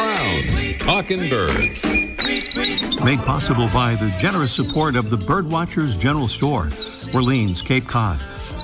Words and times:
Brown's 0.00 0.72
Talking 0.78 1.28
Birds. 1.28 1.84
Made 3.04 3.20
possible 3.20 3.68
by 3.68 3.94
the 3.96 4.08
generous 4.18 4.50
support 4.50 4.96
of 4.96 5.10
the 5.10 5.18
Birdwatchers 5.18 6.00
General 6.00 6.26
Store, 6.26 6.70
Orleans, 7.12 7.60
Cape 7.60 7.86
Cod. 7.86 8.18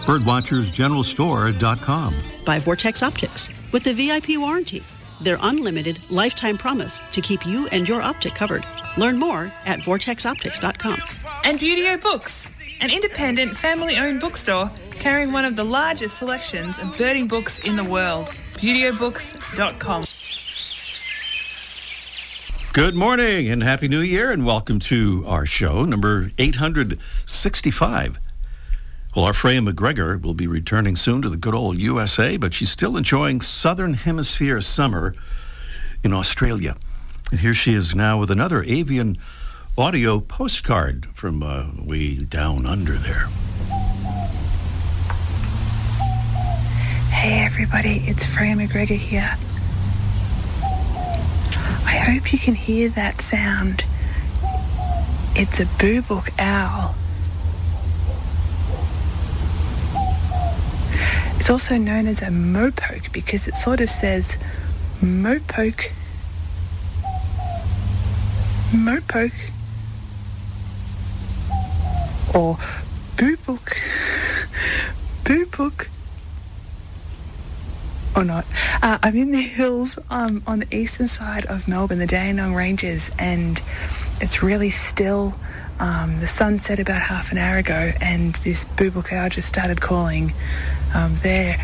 Birdwatchersgeneralstore.com. 0.07 2.14
By 2.46 2.59
Vortex 2.59 3.03
Optics 3.03 3.50
with 3.71 3.85
the 3.85 3.93
VIP 3.93 4.39
warranty. 4.39 4.82
Their 5.21 5.36
unlimited 5.43 5.99
lifetime 6.09 6.57
promise 6.57 7.03
to 7.12 7.21
keep 7.21 7.45
you 7.45 7.68
and 7.68 7.87
your 7.87 8.00
optic 8.00 8.34
covered. 8.34 8.64
Learn 8.96 9.18
more 9.18 9.53
at 9.66 9.80
vortexoptics.com. 9.80 10.98
And 11.45 11.59
Buteo 11.59 12.00
Books, 12.00 12.50
an 12.80 12.91
independent 12.91 13.59
family 13.59 13.98
owned 13.98 14.21
bookstore 14.21 14.71
carrying 14.93 15.32
one 15.32 15.45
of 15.45 15.55
the 15.55 15.64
largest 15.64 16.18
selections 16.18 16.79
of 16.79 16.96
birding 16.96 17.29
books 17.29 17.59
in 17.59 17.77
the 17.77 17.84
world. 17.84 18.29
ButeoBooks.com. 18.57 20.04
Good 22.76 22.94
morning 22.94 23.48
and 23.48 23.62
Happy 23.62 23.89
New 23.89 24.03
Year, 24.03 24.30
and 24.30 24.44
welcome 24.44 24.80
to 24.80 25.25
our 25.26 25.46
show, 25.46 25.86
number 25.86 26.30
865. 26.36 28.18
Well, 29.17 29.25
our 29.25 29.32
Freya 29.32 29.62
McGregor 29.62 30.21
will 30.21 30.34
be 30.34 30.46
returning 30.46 30.94
soon 30.94 31.22
to 31.22 31.31
the 31.31 31.39
good 31.39 31.54
old 31.54 31.79
USA, 31.79 32.36
but 32.36 32.53
she's 32.53 32.69
still 32.69 32.98
enjoying 32.98 33.41
Southern 33.41 33.94
Hemisphere 33.94 34.61
summer 34.61 35.14
in 36.05 36.12
Australia. 36.12 36.77
And 37.31 37.41
here 37.41 37.55
she 37.55 37.72
is 37.72 37.94
now 37.94 38.20
with 38.20 38.31
another 38.31 38.62
avian 38.64 39.17
audio 39.78 40.20
postcard 40.20 41.06
from 41.14 41.42
uh, 41.42 41.70
way 41.78 42.17
down 42.17 42.67
under 42.67 42.92
there. 42.92 43.28
Hey 47.08 47.42
everybody, 47.42 48.03
it's 48.05 48.27
Freya 48.27 48.55
McGregor 48.55 48.98
here. 48.98 49.34
I 51.97 52.00
hope 52.00 52.30
you 52.30 52.39
can 52.39 52.55
hear 52.55 52.91
that 52.91 53.22
sound. 53.22 53.84
It's 55.34 55.61
a 55.61 55.64
boobook 55.64 56.28
owl. 56.39 56.94
It's 61.36 61.48
also 61.48 61.78
known 61.78 62.06
as 62.06 62.20
a 62.20 62.27
mopoke 62.27 63.12
because 63.12 63.48
it 63.48 63.55
sort 63.55 63.80
of 63.80 63.89
says 63.89 64.36
mopoke, 65.00 65.92
mopoke, 68.72 69.50
or 72.34 72.56
boobook, 73.17 73.72
boobook 75.24 75.89
or 78.17 78.25
not. 78.25 78.47
Uh, 78.83 78.98
I'm 79.03 79.17
in 79.17 79.31
the 79.31 79.42
hills 79.42 79.98
um, 80.11 80.42
on 80.47 80.61
the 80.61 80.75
eastern 80.75 81.06
side 81.06 81.47
of 81.47 81.69
Melbourne, 81.69 81.98
the 81.98 82.06
Dandenong 82.06 82.55
Ranges, 82.55 83.11
and 83.19 83.61
it's 84.20 84.42
really 84.42 84.70
still. 84.70 85.34
Um, 85.78 86.20
the 86.20 86.27
sun 86.27 86.58
set 86.58 86.78
about 86.78 87.03
half 87.03 87.33
an 87.33 87.39
hour 87.39 87.58
ago, 87.58 87.92
and 88.00 88.34
this 88.36 88.64
boobook 88.64 89.12
owl 89.12 89.28
just 89.28 89.47
started 89.47 89.83
calling. 89.83 90.33
Um, 90.95 91.14
they're 91.17 91.58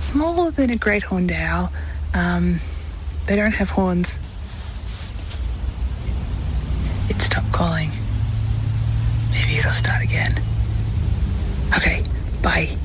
smaller 0.00 0.50
than 0.50 0.68
a 0.68 0.76
great 0.76 1.02
horned 1.02 1.32
owl. 1.32 1.72
Um, 2.12 2.60
they 3.26 3.36
don't 3.36 3.54
have 3.54 3.70
horns. 3.70 4.18
It 7.08 7.16
stopped 7.22 7.52
calling. 7.52 7.90
Maybe 9.32 9.56
it'll 9.56 9.72
start 9.72 10.02
again. 10.02 10.34
Okay, 11.74 12.04
bye. 12.42 12.76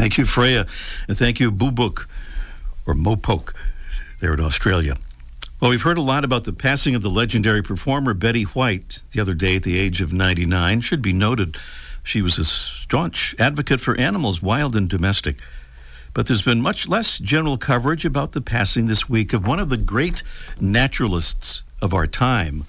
Thank 0.00 0.16
you, 0.16 0.24
Freya, 0.24 0.66
and 1.08 1.18
thank 1.18 1.40
you, 1.40 1.52
Boobook, 1.52 2.06
or 2.86 2.94
Mopoke, 2.94 3.52
there 4.20 4.32
in 4.32 4.40
Australia. 4.40 4.94
Well, 5.60 5.70
we've 5.70 5.82
heard 5.82 5.98
a 5.98 6.00
lot 6.00 6.24
about 6.24 6.44
the 6.44 6.54
passing 6.54 6.94
of 6.94 7.02
the 7.02 7.10
legendary 7.10 7.62
performer 7.62 8.14
Betty 8.14 8.44
White 8.44 9.02
the 9.12 9.20
other 9.20 9.34
day 9.34 9.56
at 9.56 9.62
the 9.62 9.78
age 9.78 10.00
of 10.00 10.10
99. 10.10 10.80
Should 10.80 11.02
be 11.02 11.12
noted, 11.12 11.58
she 12.02 12.22
was 12.22 12.38
a 12.38 12.46
staunch 12.46 13.34
advocate 13.38 13.82
for 13.82 13.94
animals, 14.00 14.42
wild 14.42 14.74
and 14.74 14.88
domestic. 14.88 15.36
But 16.14 16.28
there's 16.28 16.40
been 16.40 16.62
much 16.62 16.88
less 16.88 17.18
general 17.18 17.58
coverage 17.58 18.06
about 18.06 18.32
the 18.32 18.40
passing 18.40 18.86
this 18.86 19.06
week 19.06 19.34
of 19.34 19.46
one 19.46 19.60
of 19.60 19.68
the 19.68 19.76
great 19.76 20.22
naturalists 20.58 21.62
of 21.82 21.92
our 21.92 22.06
time, 22.06 22.64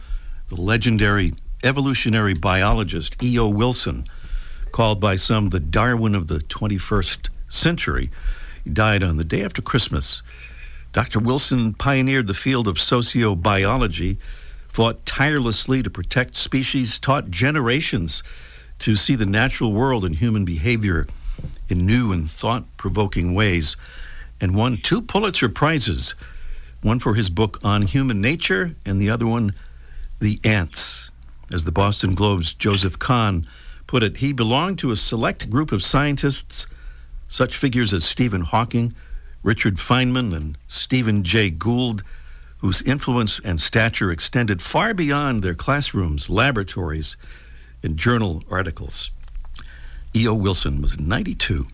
the 0.50 0.60
legendary 0.60 1.34
evolutionary 1.64 2.34
biologist 2.34 3.24
E.O. 3.24 3.48
Wilson 3.48 4.06
called 4.72 5.00
by 5.00 5.16
some 5.16 5.50
the 5.50 5.60
Darwin 5.60 6.16
of 6.16 6.28
the 6.28 6.40
21st 6.40 7.30
century. 7.50 8.10
He 8.64 8.70
died 8.70 9.04
on 9.04 9.18
the 9.18 9.24
day 9.24 9.44
after 9.44 9.62
Christmas. 9.62 10.22
Dr. 10.92 11.20
Wilson 11.20 11.74
pioneered 11.74 12.28
the 12.28 12.34
field 12.34 12.68
of 12.68 12.76
sociobiology, 12.76 14.18
fought 14.68 15.06
tirelessly 15.06 15.82
to 15.84 15.90
protect 15.90 16.36
species, 16.36 17.00
taught 17.00 17.30
generations 17.30 18.24
to 18.80 18.96
see 18.96 19.16
the 19.16 19.26
natural 19.26 19.74
world 19.74 20.04
and 20.04 20.16
human 20.16 20.46
behavior 20.46 21.08
in 21.70 21.86
new 21.86 22.12
and 22.12 22.30
thought 22.30 22.66
provoking 22.78 23.34
ways, 23.34 23.78
and 24.40 24.56
won 24.56 24.78
two 24.78 25.02
Pulitzer 25.02 25.50
Prizes 25.50 26.16
one 26.82 27.00
for 27.00 27.14
his 27.14 27.30
book 27.30 27.60
on 27.64 27.84
human 27.84 28.22
nature, 28.22 28.76
and 28.86 29.02
the 29.02 29.10
other 29.10 29.28
one, 29.28 29.54
The 30.20 30.40
Ants. 30.44 31.12
As 31.52 31.66
the 31.66 31.72
Boston 31.72 32.16
Globe's 32.16 32.54
Joseph 32.54 32.98
Kahn 32.98 33.46
put 33.92 34.04
it, 34.04 34.20
he 34.20 34.32
belonged 34.32 34.80
to 34.80 34.90
a 34.90 34.96
select 34.96 35.50
group 35.50 35.74
of 35.74 35.84
scientists, 35.84 36.66
such 37.28 37.58
figures 37.58 37.92
as 37.92 38.06
Stephen 38.06 38.40
Hawking, 38.40 38.96
Richard 39.44 39.76
Feynman, 39.76 40.34
and 40.34 40.58
Stephen 40.66 41.24
Jay 41.26 41.50
Gould, 41.50 42.02
whose 42.60 42.82
influence 42.84 43.42
and 43.42 43.60
stature 43.60 44.10
extended 44.10 44.62
far 44.62 44.94
beyond 44.94 45.44
their 45.44 45.56
classrooms, 45.56 46.30
laboratories, 46.30 47.18
and 47.84 47.98
journal 47.98 48.46
articles. 48.50 49.12
E.O. 50.16 50.36
Wilson 50.36 50.82
was 50.82 50.98
92. 50.98 51.68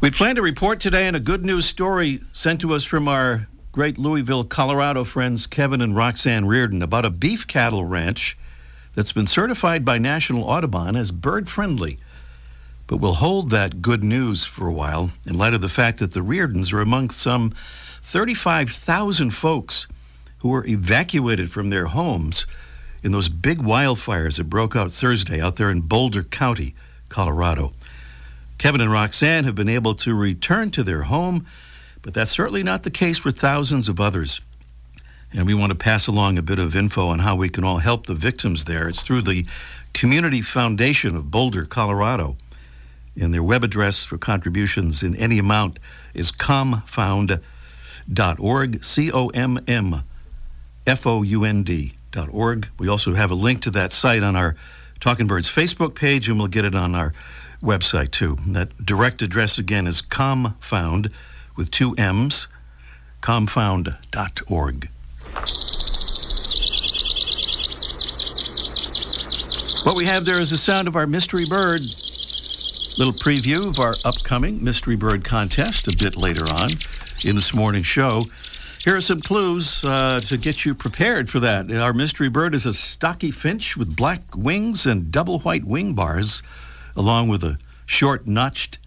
We 0.00 0.12
plan 0.12 0.36
to 0.36 0.42
report 0.42 0.78
today 0.78 1.08
on 1.08 1.16
a 1.16 1.20
good 1.20 1.44
news 1.44 1.66
story 1.66 2.20
sent 2.32 2.60
to 2.60 2.72
us 2.72 2.84
from 2.84 3.08
our 3.08 3.48
great 3.72 3.98
Louisville, 3.98 4.44
Colorado 4.44 5.02
friends 5.02 5.48
Kevin 5.48 5.80
and 5.80 5.96
Roxanne 5.96 6.44
Reardon 6.44 6.82
about 6.82 7.04
a 7.04 7.10
beef 7.10 7.48
cattle 7.48 7.84
ranch 7.84 8.38
that's 8.94 9.12
been 9.12 9.26
certified 9.26 9.84
by 9.84 9.98
National 9.98 10.44
Audubon 10.44 10.96
as 10.96 11.12
bird 11.12 11.48
friendly. 11.48 11.98
But 12.86 12.96
we'll 12.96 13.14
hold 13.14 13.50
that 13.50 13.82
good 13.82 14.02
news 14.02 14.44
for 14.44 14.66
a 14.66 14.72
while 14.72 15.12
in 15.24 15.38
light 15.38 15.54
of 15.54 15.60
the 15.60 15.68
fact 15.68 15.98
that 15.98 16.12
the 16.12 16.22
Reardons 16.22 16.72
are 16.72 16.80
among 16.80 17.10
some 17.10 17.54
35,000 18.02 19.30
folks 19.30 19.86
who 20.38 20.48
were 20.48 20.66
evacuated 20.66 21.50
from 21.50 21.70
their 21.70 21.86
homes 21.86 22.46
in 23.02 23.12
those 23.12 23.28
big 23.28 23.58
wildfires 23.58 24.36
that 24.36 24.50
broke 24.50 24.74
out 24.74 24.90
Thursday 24.90 25.40
out 25.40 25.56
there 25.56 25.70
in 25.70 25.82
Boulder 25.82 26.22
County, 26.22 26.74
Colorado. 27.08 27.72
Kevin 28.58 28.80
and 28.80 28.92
Roxanne 28.92 29.44
have 29.44 29.54
been 29.54 29.68
able 29.68 29.94
to 29.94 30.14
return 30.14 30.70
to 30.72 30.82
their 30.82 31.02
home, 31.02 31.46
but 32.02 32.12
that's 32.12 32.30
certainly 32.30 32.62
not 32.62 32.82
the 32.82 32.90
case 32.90 33.18
for 33.18 33.30
thousands 33.30 33.88
of 33.88 34.00
others. 34.00 34.40
And 35.32 35.46
we 35.46 35.54
want 35.54 35.70
to 35.70 35.76
pass 35.76 36.06
along 36.06 36.38
a 36.38 36.42
bit 36.42 36.58
of 36.58 36.74
info 36.74 37.08
on 37.08 37.20
how 37.20 37.36
we 37.36 37.48
can 37.48 37.64
all 37.64 37.78
help 37.78 38.06
the 38.06 38.14
victims 38.14 38.64
there. 38.64 38.88
It's 38.88 39.02
through 39.02 39.22
the 39.22 39.46
Community 39.92 40.42
Foundation 40.42 41.16
of 41.16 41.30
Boulder, 41.30 41.64
Colorado. 41.64 42.36
And 43.20 43.34
their 43.34 43.42
web 43.42 43.64
address 43.64 44.04
for 44.04 44.18
contributions 44.18 45.02
in 45.02 45.16
any 45.16 45.38
amount 45.38 45.78
is 46.14 46.32
commfound.org, 46.32 48.84
C 48.84 49.12
O 49.12 49.28
M 49.28 49.60
M 49.66 50.02
F 50.86 51.06
O 51.06 51.22
U 51.22 51.44
N 51.44 51.62
D.org. 51.62 52.68
We 52.78 52.88
also 52.88 53.14
have 53.14 53.30
a 53.30 53.34
link 53.34 53.62
to 53.62 53.70
that 53.70 53.92
site 53.92 54.22
on 54.22 54.36
our 54.36 54.56
Talking 55.00 55.26
Birds 55.26 55.50
Facebook 55.50 55.94
page, 55.94 56.28
and 56.28 56.38
we'll 56.38 56.48
get 56.48 56.64
it 56.64 56.74
on 56.74 56.94
our 56.94 57.12
website 57.62 58.10
too. 58.10 58.38
That 58.46 58.84
direct 58.84 59.22
address 59.22 59.58
again 59.58 59.86
is 59.86 60.02
commfound 60.02 61.10
with 61.56 61.70
two 61.70 61.94
M's, 61.96 62.48
commfound.org. 63.20 64.88
What 69.84 69.96
we 69.96 70.04
have 70.04 70.24
there 70.24 70.40
is 70.40 70.50
the 70.50 70.58
sound 70.58 70.88
of 70.88 70.96
our 70.96 71.06
mystery 71.06 71.46
bird. 71.46 71.82
Little 72.98 73.14
preview 73.14 73.68
of 73.68 73.78
our 73.78 73.94
upcoming 74.04 74.62
mystery 74.62 74.96
bird 74.96 75.24
contest 75.24 75.88
a 75.88 75.96
bit 75.96 76.16
later 76.16 76.44
on 76.44 76.72
in 77.24 77.34
this 77.34 77.54
morning's 77.54 77.86
show. 77.86 78.26
Here 78.84 78.96
are 78.96 79.00
some 79.00 79.20
clues 79.20 79.84
uh, 79.84 80.20
to 80.22 80.36
get 80.36 80.64
you 80.64 80.74
prepared 80.74 81.28
for 81.28 81.40
that. 81.40 81.70
Our 81.70 81.92
mystery 81.92 82.28
bird 82.28 82.54
is 82.54 82.66
a 82.66 82.72
stocky 82.72 83.30
finch 83.30 83.76
with 83.76 83.96
black 83.96 84.22
wings 84.34 84.86
and 84.86 85.10
double 85.10 85.40
white 85.40 85.64
wing 85.64 85.94
bars, 85.94 86.42
along 86.96 87.28
with 87.28 87.44
a 87.44 87.58
short 87.84 88.26
notched 88.26 88.78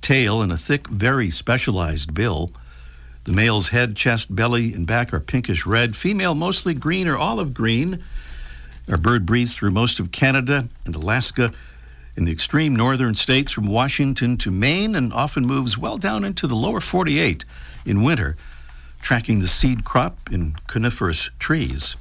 tail 0.00 0.42
and 0.42 0.52
a 0.52 0.56
thick, 0.56 0.88
very 0.88 1.30
specialized 1.30 2.14
bill. 2.14 2.52
The 3.24 3.32
male's 3.32 3.68
head, 3.68 3.96
chest, 3.96 4.34
belly, 4.34 4.72
and 4.72 4.86
back 4.86 5.12
are 5.12 5.20
pinkish 5.20 5.66
red. 5.66 5.96
Female, 5.96 6.34
mostly 6.34 6.74
green 6.74 7.06
or 7.06 7.16
olive 7.16 7.52
green. 7.52 8.02
Our 8.90 8.96
bird 8.96 9.26
breeds 9.26 9.54
through 9.54 9.72
most 9.72 10.00
of 10.00 10.12
Canada 10.12 10.68
and 10.86 10.94
Alaska 10.94 11.52
in 12.16 12.24
the 12.24 12.32
extreme 12.32 12.74
northern 12.74 13.14
states 13.14 13.52
from 13.52 13.66
Washington 13.66 14.36
to 14.38 14.50
Maine 14.50 14.94
and 14.94 15.12
often 15.12 15.46
moves 15.46 15.76
well 15.76 15.98
down 15.98 16.24
into 16.24 16.46
the 16.46 16.56
lower 16.56 16.80
48 16.80 17.44
in 17.84 18.02
winter 18.02 18.36
tracking 19.00 19.40
the 19.40 19.46
seed 19.46 19.84
crop 19.84 20.32
in 20.32 20.56
coniferous 20.66 21.30
trees. 21.38 21.96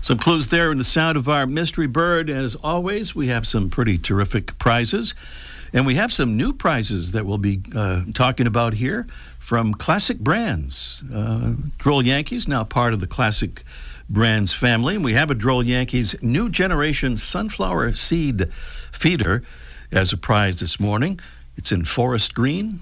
Some 0.00 0.18
clues 0.18 0.48
there 0.48 0.72
in 0.72 0.78
the 0.78 0.84
sound 0.84 1.18
of 1.18 1.28
our 1.28 1.46
mystery 1.46 1.86
bird. 1.86 2.30
As 2.30 2.54
always, 2.54 3.14
we 3.14 3.28
have 3.28 3.46
some 3.46 3.68
pretty 3.68 3.98
terrific 3.98 4.58
prizes. 4.58 5.14
And 5.72 5.86
we 5.86 5.96
have 5.96 6.12
some 6.12 6.36
new 6.36 6.52
prizes 6.52 7.12
that 7.12 7.26
we'll 7.26 7.38
be 7.38 7.60
uh, 7.76 8.04
talking 8.14 8.46
about 8.46 8.74
here 8.74 9.06
from 9.50 9.74
Classic 9.74 10.20
Brands. 10.20 11.02
Uh, 11.12 11.54
Droll 11.76 12.06
Yankees, 12.06 12.46
now 12.46 12.62
part 12.62 12.92
of 12.92 13.00
the 13.00 13.06
Classic 13.08 13.64
Brands 14.08 14.54
family. 14.54 14.94
And 14.94 15.02
we 15.02 15.14
have 15.14 15.28
a 15.28 15.34
Droll 15.34 15.64
Yankees 15.64 16.14
new 16.22 16.48
generation 16.48 17.16
sunflower 17.16 17.94
seed 17.94 18.48
feeder 18.92 19.42
as 19.90 20.12
a 20.12 20.16
prize 20.16 20.60
this 20.60 20.78
morning. 20.78 21.18
It's 21.56 21.72
in 21.72 21.84
forest 21.84 22.32
green, 22.32 22.78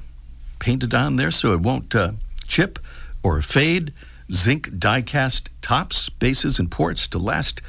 painted 0.59 0.93
on 0.93 1.17
there 1.17 1.31
so 1.31 1.55
it 1.55 1.61
won't 1.61 1.95
uh, 1.95 2.13
chip 2.47 2.79
or 3.23 3.41
fade. 3.41 3.95
Zinc 4.31 4.79
die 4.79 5.01
cast 5.01 5.49
tops, 5.63 6.11
bases, 6.11 6.59
and 6.59 6.71
ports 6.71 7.09
to 7.09 7.19
last 7.19 7.63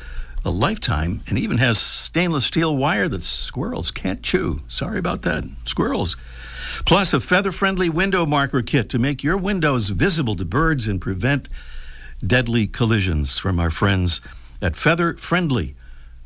a 0.45 0.49
lifetime 0.49 1.21
and 1.27 1.37
even 1.37 1.57
has 1.57 1.77
stainless 1.77 2.45
steel 2.45 2.75
wire 2.75 3.09
that 3.09 3.23
squirrels 3.23 3.91
can't 3.91 4.23
chew. 4.23 4.61
Sorry 4.67 4.97
about 4.97 5.23
that, 5.23 5.43
squirrels. 5.65 6.15
Plus, 6.85 7.13
a 7.13 7.19
feather 7.19 7.51
friendly 7.51 7.89
window 7.89 8.25
marker 8.25 8.61
kit 8.61 8.89
to 8.89 8.99
make 8.99 9.23
your 9.23 9.37
windows 9.37 9.89
visible 9.89 10.35
to 10.35 10.45
birds 10.45 10.87
and 10.87 11.01
prevent 11.01 11.49
deadly 12.25 12.67
collisions 12.67 13.37
from 13.37 13.59
our 13.59 13.69
friends 13.69 14.21
at 14.61 14.75
Feather 14.75 15.15
Friendly. 15.15 15.75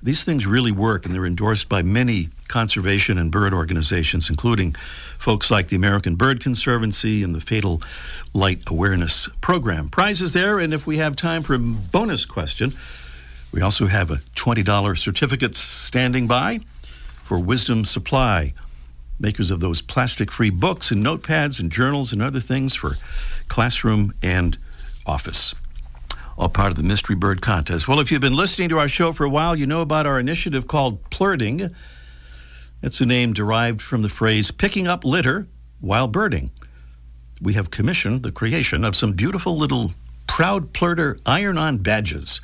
These 0.01 0.25
things 0.25 0.45
really 0.45 0.71
work, 0.71 1.05
and 1.05 1.15
they're 1.15 1.25
endorsed 1.25 1.69
by 1.69 1.81
many 1.81 2.29
conservation 2.49 3.17
and 3.17 3.31
bird 3.31 3.53
organizations, 3.53 4.29
including 4.29 4.73
folks 5.17 5.49
like 5.49 5.69
the 5.69 5.77
American 5.77 6.15
Bird 6.15 6.41
Conservancy 6.41 7.23
and 7.23 7.33
the 7.33 7.39
Fatal 7.39 7.81
Light 8.33 8.63
Awareness 8.67 9.29
Program. 9.39 9.87
Prizes 9.87 10.33
there, 10.33 10.59
and 10.59 10.73
if 10.73 10.85
we 10.85 10.97
have 10.97 11.15
time 11.15 11.41
for 11.41 11.53
a 11.53 11.59
bonus 11.59 12.25
question, 12.25 12.73
we 13.53 13.61
also 13.61 13.85
have 13.85 14.09
a 14.09 14.15
$20 14.35 14.97
certificate 14.97 15.55
standing 15.55 16.25
by 16.25 16.59
for 17.05 17.37
Wisdom 17.37 17.85
Supply, 17.85 18.53
makers 19.19 19.51
of 19.51 19.59
those 19.59 19.81
plastic 19.81 20.31
free 20.31 20.49
books 20.49 20.89
and 20.89 21.05
notepads 21.05 21.59
and 21.59 21.71
journals 21.71 22.11
and 22.11 22.21
other 22.21 22.39
things 22.39 22.73
for 22.73 22.93
classroom 23.47 24.11
and 24.23 24.57
office. 25.05 25.53
All 26.35 26.49
part 26.49 26.71
of 26.71 26.77
the 26.77 26.83
Mystery 26.83 27.15
Bird 27.15 27.43
Contest. 27.43 27.87
Well, 27.87 27.99
if 27.99 28.11
you've 28.11 28.19
been 28.19 28.35
listening 28.35 28.69
to 28.69 28.79
our 28.79 28.87
show 28.87 29.13
for 29.13 29.23
a 29.23 29.29
while, 29.29 29.55
you 29.55 29.67
know 29.67 29.81
about 29.81 30.07
our 30.07 30.19
initiative 30.19 30.65
called 30.65 31.07
Plurting. 31.11 31.69
That's 32.81 33.01
a 33.01 33.05
name 33.05 33.33
derived 33.33 33.83
from 33.83 34.01
the 34.01 34.09
phrase 34.09 34.49
picking 34.49 34.87
up 34.87 35.05
litter 35.05 35.47
while 35.79 36.07
birding. 36.07 36.49
We 37.39 37.53
have 37.53 37.69
commissioned 37.69 38.23
the 38.23 38.31
creation 38.31 38.83
of 38.83 38.95
some 38.95 39.13
beautiful 39.13 39.55
little 39.55 39.93
Proud 40.25 40.73
Plurter 40.73 41.19
iron 41.27 41.59
on 41.59 41.77
badges 41.77 42.41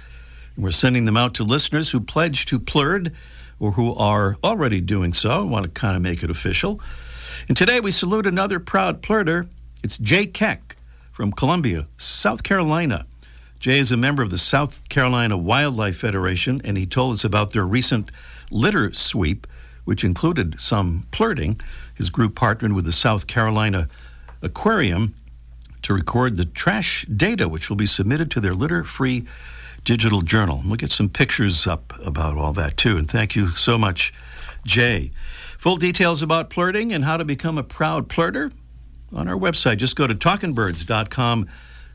we're 0.59 0.71
sending 0.71 1.06
them 1.06 1.15
out 1.15 1.33
to 1.35 1.44
listeners 1.44 1.91
who 1.91 2.01
pledge 2.01 2.45
to 2.45 2.59
Plurd 2.59 3.13
or 3.59 3.71
who 3.71 3.95
are 3.95 4.35
already 4.44 4.81
doing 4.81 5.13
so. 5.13 5.29
I 5.29 5.44
want 5.44 5.65
to 5.65 5.71
kind 5.71 5.95
of 5.95 6.01
make 6.01 6.21
it 6.21 6.29
official. 6.29 6.81
And 7.47 7.56
today 7.56 7.79
we 7.79 7.91
salute 7.91 8.27
another 8.27 8.59
proud 8.59 9.01
Plurder. 9.01 9.47
It's 9.83 9.97
Jay 9.97 10.25
Keck 10.25 10.75
from 11.11 11.31
Columbia, 11.31 11.88
South 11.97 12.44
Carolina. 12.44 13.06
Jay 13.59 13.79
is 13.79 13.91
a 13.91 13.97
member 13.97 14.21
of 14.21 14.31
the 14.31 14.38
South 14.38 14.88
Carolina 14.89 15.38
Wildlife 15.38 15.97
Federation, 15.97 16.61
and 16.63 16.77
he 16.77 16.85
told 16.85 17.15
us 17.15 17.23
about 17.23 17.51
their 17.51 17.65
recent 17.65 18.11
litter 18.51 18.91
sweep, 18.94 19.47
which 19.85 20.03
included 20.03 20.59
some 20.59 21.07
plurting. 21.11 21.59
His 21.95 22.09
group 22.09 22.35
partnered 22.35 22.73
with 22.73 22.85
the 22.85 22.91
South 22.91 23.27
Carolina 23.27 23.88
Aquarium 24.41 25.13
to 25.83 25.94
record 25.94 26.35
the 26.35 26.45
trash 26.45 27.06
data, 27.06 27.47
which 27.47 27.69
will 27.69 27.77
be 27.77 27.85
submitted 27.85 28.29
to 28.31 28.41
their 28.41 28.53
litter 28.53 28.83
free 28.83 29.25
digital 29.83 30.21
journal. 30.21 30.61
We'll 30.65 30.75
get 30.75 30.91
some 30.91 31.09
pictures 31.09 31.67
up 31.67 31.93
about 32.05 32.37
all 32.37 32.53
that 32.53 32.77
too. 32.77 32.97
And 32.97 33.09
thank 33.09 33.35
you 33.35 33.51
so 33.51 33.77
much, 33.77 34.13
Jay. 34.65 35.11
Full 35.57 35.75
details 35.75 36.21
about 36.21 36.49
plurting 36.49 36.93
and 36.93 37.03
how 37.03 37.17
to 37.17 37.25
become 37.25 37.57
a 37.57 37.63
proud 37.63 38.07
plurter 38.07 38.51
on 39.13 39.27
our 39.27 39.37
website. 39.37 39.77
Just 39.77 39.95
go 39.95 40.07
to 40.07 40.15
talkingbirds.com 40.15 41.47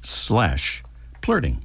slash 0.03 0.83
plurting. 1.23 1.65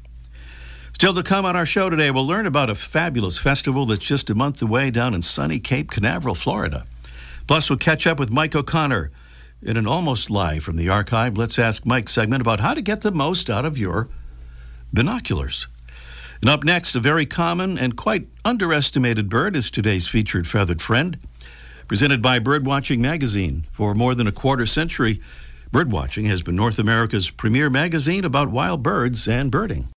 Still 0.93 1.13
to 1.13 1.23
come 1.23 1.45
on 1.45 1.55
our 1.55 1.65
show 1.65 1.89
today, 1.89 2.11
we'll 2.11 2.27
learn 2.27 2.45
about 2.45 2.69
a 2.69 2.75
fabulous 2.75 3.37
festival 3.37 3.85
that's 3.85 4.05
just 4.05 4.29
a 4.29 4.35
month 4.35 4.61
away 4.61 4.91
down 4.91 5.13
in 5.13 5.21
sunny 5.21 5.59
Cape 5.59 5.89
Canaveral, 5.89 6.35
Florida. 6.35 6.85
Plus, 7.47 7.69
we'll 7.69 7.79
catch 7.79 8.05
up 8.05 8.19
with 8.19 8.29
Mike 8.29 8.55
O'Connor 8.55 9.11
in 9.61 9.77
an 9.77 9.87
almost 9.87 10.29
live 10.29 10.63
from 10.63 10.75
the 10.75 10.89
archive 10.89 11.37
Let's 11.37 11.57
Ask 11.57 11.85
Mike 11.85 12.09
segment 12.09 12.41
about 12.41 12.59
how 12.59 12.73
to 12.73 12.81
get 12.81 13.01
the 13.01 13.11
most 13.11 13.49
out 13.49 13.65
of 13.65 13.77
your 13.77 14.07
binoculars. 14.93 15.67
And 16.41 16.49
up 16.49 16.63
next, 16.63 16.95
a 16.95 17.01
very 17.01 17.25
common 17.25 17.77
and 17.77 17.97
quite 17.97 18.27
underestimated 18.45 19.29
bird 19.29 19.57
is 19.57 19.69
today's 19.69 20.07
featured 20.07 20.47
feathered 20.47 20.81
friend. 20.81 21.17
Presented 21.87 22.21
by 22.21 22.39
Birdwatching 22.39 22.99
Magazine. 22.99 23.65
For 23.73 23.93
more 23.93 24.15
than 24.15 24.27
a 24.27 24.31
quarter 24.31 24.65
century, 24.65 25.19
Birdwatching 25.73 26.27
has 26.27 26.41
been 26.41 26.55
North 26.55 26.79
America's 26.79 27.29
premier 27.29 27.69
magazine 27.69 28.23
about 28.23 28.51
wild 28.51 28.83
birds 28.83 29.27
and 29.27 29.51
birding. 29.51 29.89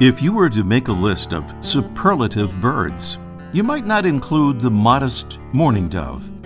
If 0.00 0.22
you 0.22 0.32
were 0.32 0.50
to 0.50 0.62
make 0.62 0.86
a 0.86 0.92
list 0.92 1.32
of 1.32 1.52
superlative 1.60 2.60
birds, 2.60 3.18
you 3.52 3.64
might 3.64 3.86
not 3.86 4.06
include 4.06 4.60
the 4.60 4.70
modest 4.70 5.40
mourning 5.52 5.88
dove 5.88 6.37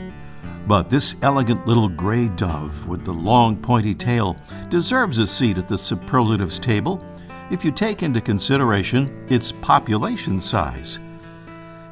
but 0.67 0.89
this 0.89 1.17
elegant 1.23 1.67
little 1.67 1.89
gray 1.89 2.29
dove 2.29 2.87
with 2.87 3.05
the 3.05 3.13
long 3.13 3.57
pointy 3.57 3.95
tail 3.95 4.37
deserves 4.69 5.19
a 5.19 5.27
seat 5.27 5.59
at 5.59 5.69
the 5.69 5.79
superlatives 5.79 6.59
table 6.59 7.05
if 7.51 7.65
you 7.65 7.73
take 7.73 8.03
into 8.03 8.21
consideration 8.21 9.25
its 9.29 9.53
population 9.53 10.41
size. 10.41 10.99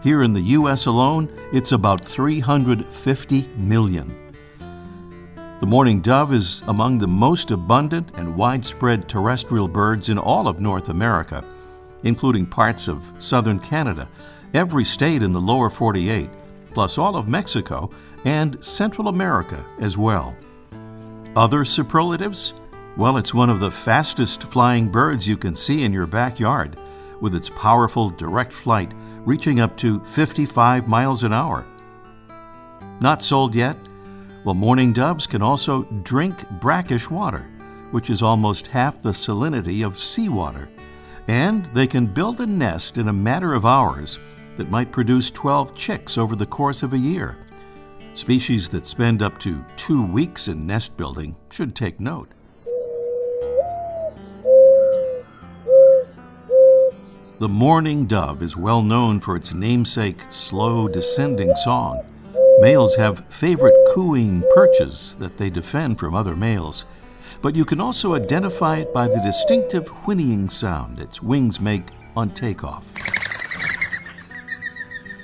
Here 0.03 0.23
in 0.23 0.33
the 0.33 0.41
U.S. 0.41 0.87
alone, 0.87 1.29
it's 1.53 1.73
about 1.73 2.01
350 2.01 3.49
million. 3.57 4.17
The 5.61 5.67
mourning 5.67 6.01
dove 6.01 6.33
is 6.33 6.63
among 6.69 6.97
the 6.97 7.07
most 7.07 7.51
abundant 7.51 8.17
and 8.17 8.35
widespread 8.35 9.11
terrestrial 9.11 9.69
birds 9.69 10.09
in 10.09 10.17
all 10.17 10.49
of 10.49 10.59
North 10.59 10.89
America, 10.89 11.45
including 12.03 12.47
parts 12.47 12.89
of 12.89 13.05
southern 13.19 13.59
Canada, 13.59 14.09
every 14.55 14.87
state 14.87 15.23
in 15.23 15.33
the 15.33 15.41
lower 15.41 15.69
48, 15.69 16.31
plus 16.73 16.99
all 16.99 17.17
of 17.17 17.29
Mexico 17.29 17.91
and 18.25 18.63
Central 18.65 19.09
America 19.09 19.65
as 19.81 19.97
well. 19.97 20.35
Other 21.37 21.65
superlatives? 21.65 22.55
Well, 22.97 23.17
it's 23.17 23.33
one 23.33 23.51
of 23.51 23.61
the 23.61 23.71
fastest 23.71 24.43
flying 24.45 24.89
birds 24.89 25.27
you 25.27 25.37
can 25.37 25.55
see 25.55 25.85
in 25.85 25.93
your 25.93 26.07
backyard, 26.07 26.77
with 27.21 27.35
its 27.35 27.49
powerful 27.51 28.11
direct 28.11 28.53
flight 28.53 28.93
reaching 29.25 29.61
up 29.61 29.77
to 29.79 30.05
55 30.07 30.89
miles 30.89 31.23
an 31.23 31.33
hour. 31.33 31.67
Not 33.01 33.23
sold 33.23 33.55
yet? 33.55 33.77
Well, 34.45 34.55
mourning 34.55 34.93
doves 34.93 35.27
can 35.27 35.43
also 35.43 35.83
drink 36.03 36.49
brackish 36.61 37.11
water, 37.11 37.47
which 37.91 38.11
is 38.11 38.23
almost 38.23 38.67
half 38.69 39.03
the 39.03 39.13
salinity 39.13 39.85
of 39.85 40.01
seawater, 40.01 40.69
and 41.29 41.67
they 41.75 41.87
can 41.87 42.07
build 42.07 42.41
a 42.41 42.47
nest 42.47 42.99
in 42.99 43.09
a 43.09 43.13
matter 43.13 43.55
of 43.55 43.67
hours 43.67 44.19
that 44.57 44.71
might 44.71 44.93
produce 44.93 45.31
12 45.31 45.75
chicks 45.75 46.19
over 46.19 46.37
the 46.37 46.47
course 46.47 46.83
of 46.83 46.93
a 46.93 46.99
year. 46.99 47.37
Species 48.15 48.69
that 48.71 48.87
spend 48.87 49.23
up 49.23 49.39
to 49.39 49.65
two 49.77 50.05
weeks 50.05 50.49
in 50.49 50.67
nest 50.67 50.97
building 50.97 51.37
should 51.51 51.75
take 51.75 52.01
note. 52.01 52.29
The 57.41 57.49
mourning 57.49 58.07
dove 58.07 58.43
is 58.43 58.55
well 58.55 58.83
known 58.83 59.19
for 59.19 59.35
its 59.35 59.55
namesake 59.55 60.21
slow 60.31 60.89
descending 60.89 61.55
song. 61.57 62.05
Males 62.61 62.95
have 62.97 63.25
favorite 63.33 63.75
cooing 63.95 64.45
perches 64.55 65.15
that 65.21 65.39
they 65.39 65.49
defend 65.49 65.99
from 65.99 66.15
other 66.15 66.37
males, 66.37 66.85
but 67.41 67.55
you 67.55 67.65
can 67.65 67.81
also 67.81 68.15
identify 68.15 68.77
it 68.77 68.93
by 68.93 69.09
the 69.09 69.23
distinctive 69.25 69.89
whinnying 70.05 70.51
sound 70.51 70.99
its 70.99 71.23
wings 71.23 71.59
make 71.61 71.87
on 72.15 72.29
takeoff. 72.35 72.85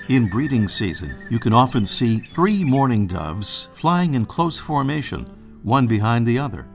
In 0.09 0.29
breeding 0.29 0.69
season, 0.69 1.17
you 1.31 1.41
can 1.41 1.53
often 1.53 1.85
see 1.85 2.21
three 2.33 2.63
mourning 2.63 3.09
doves 3.09 3.67
flying 3.75 4.15
in 4.15 4.25
close 4.25 4.57
formation, 4.57 5.25
one 5.65 5.89
behind 5.89 6.25
the 6.25 6.39
other. 6.39 6.69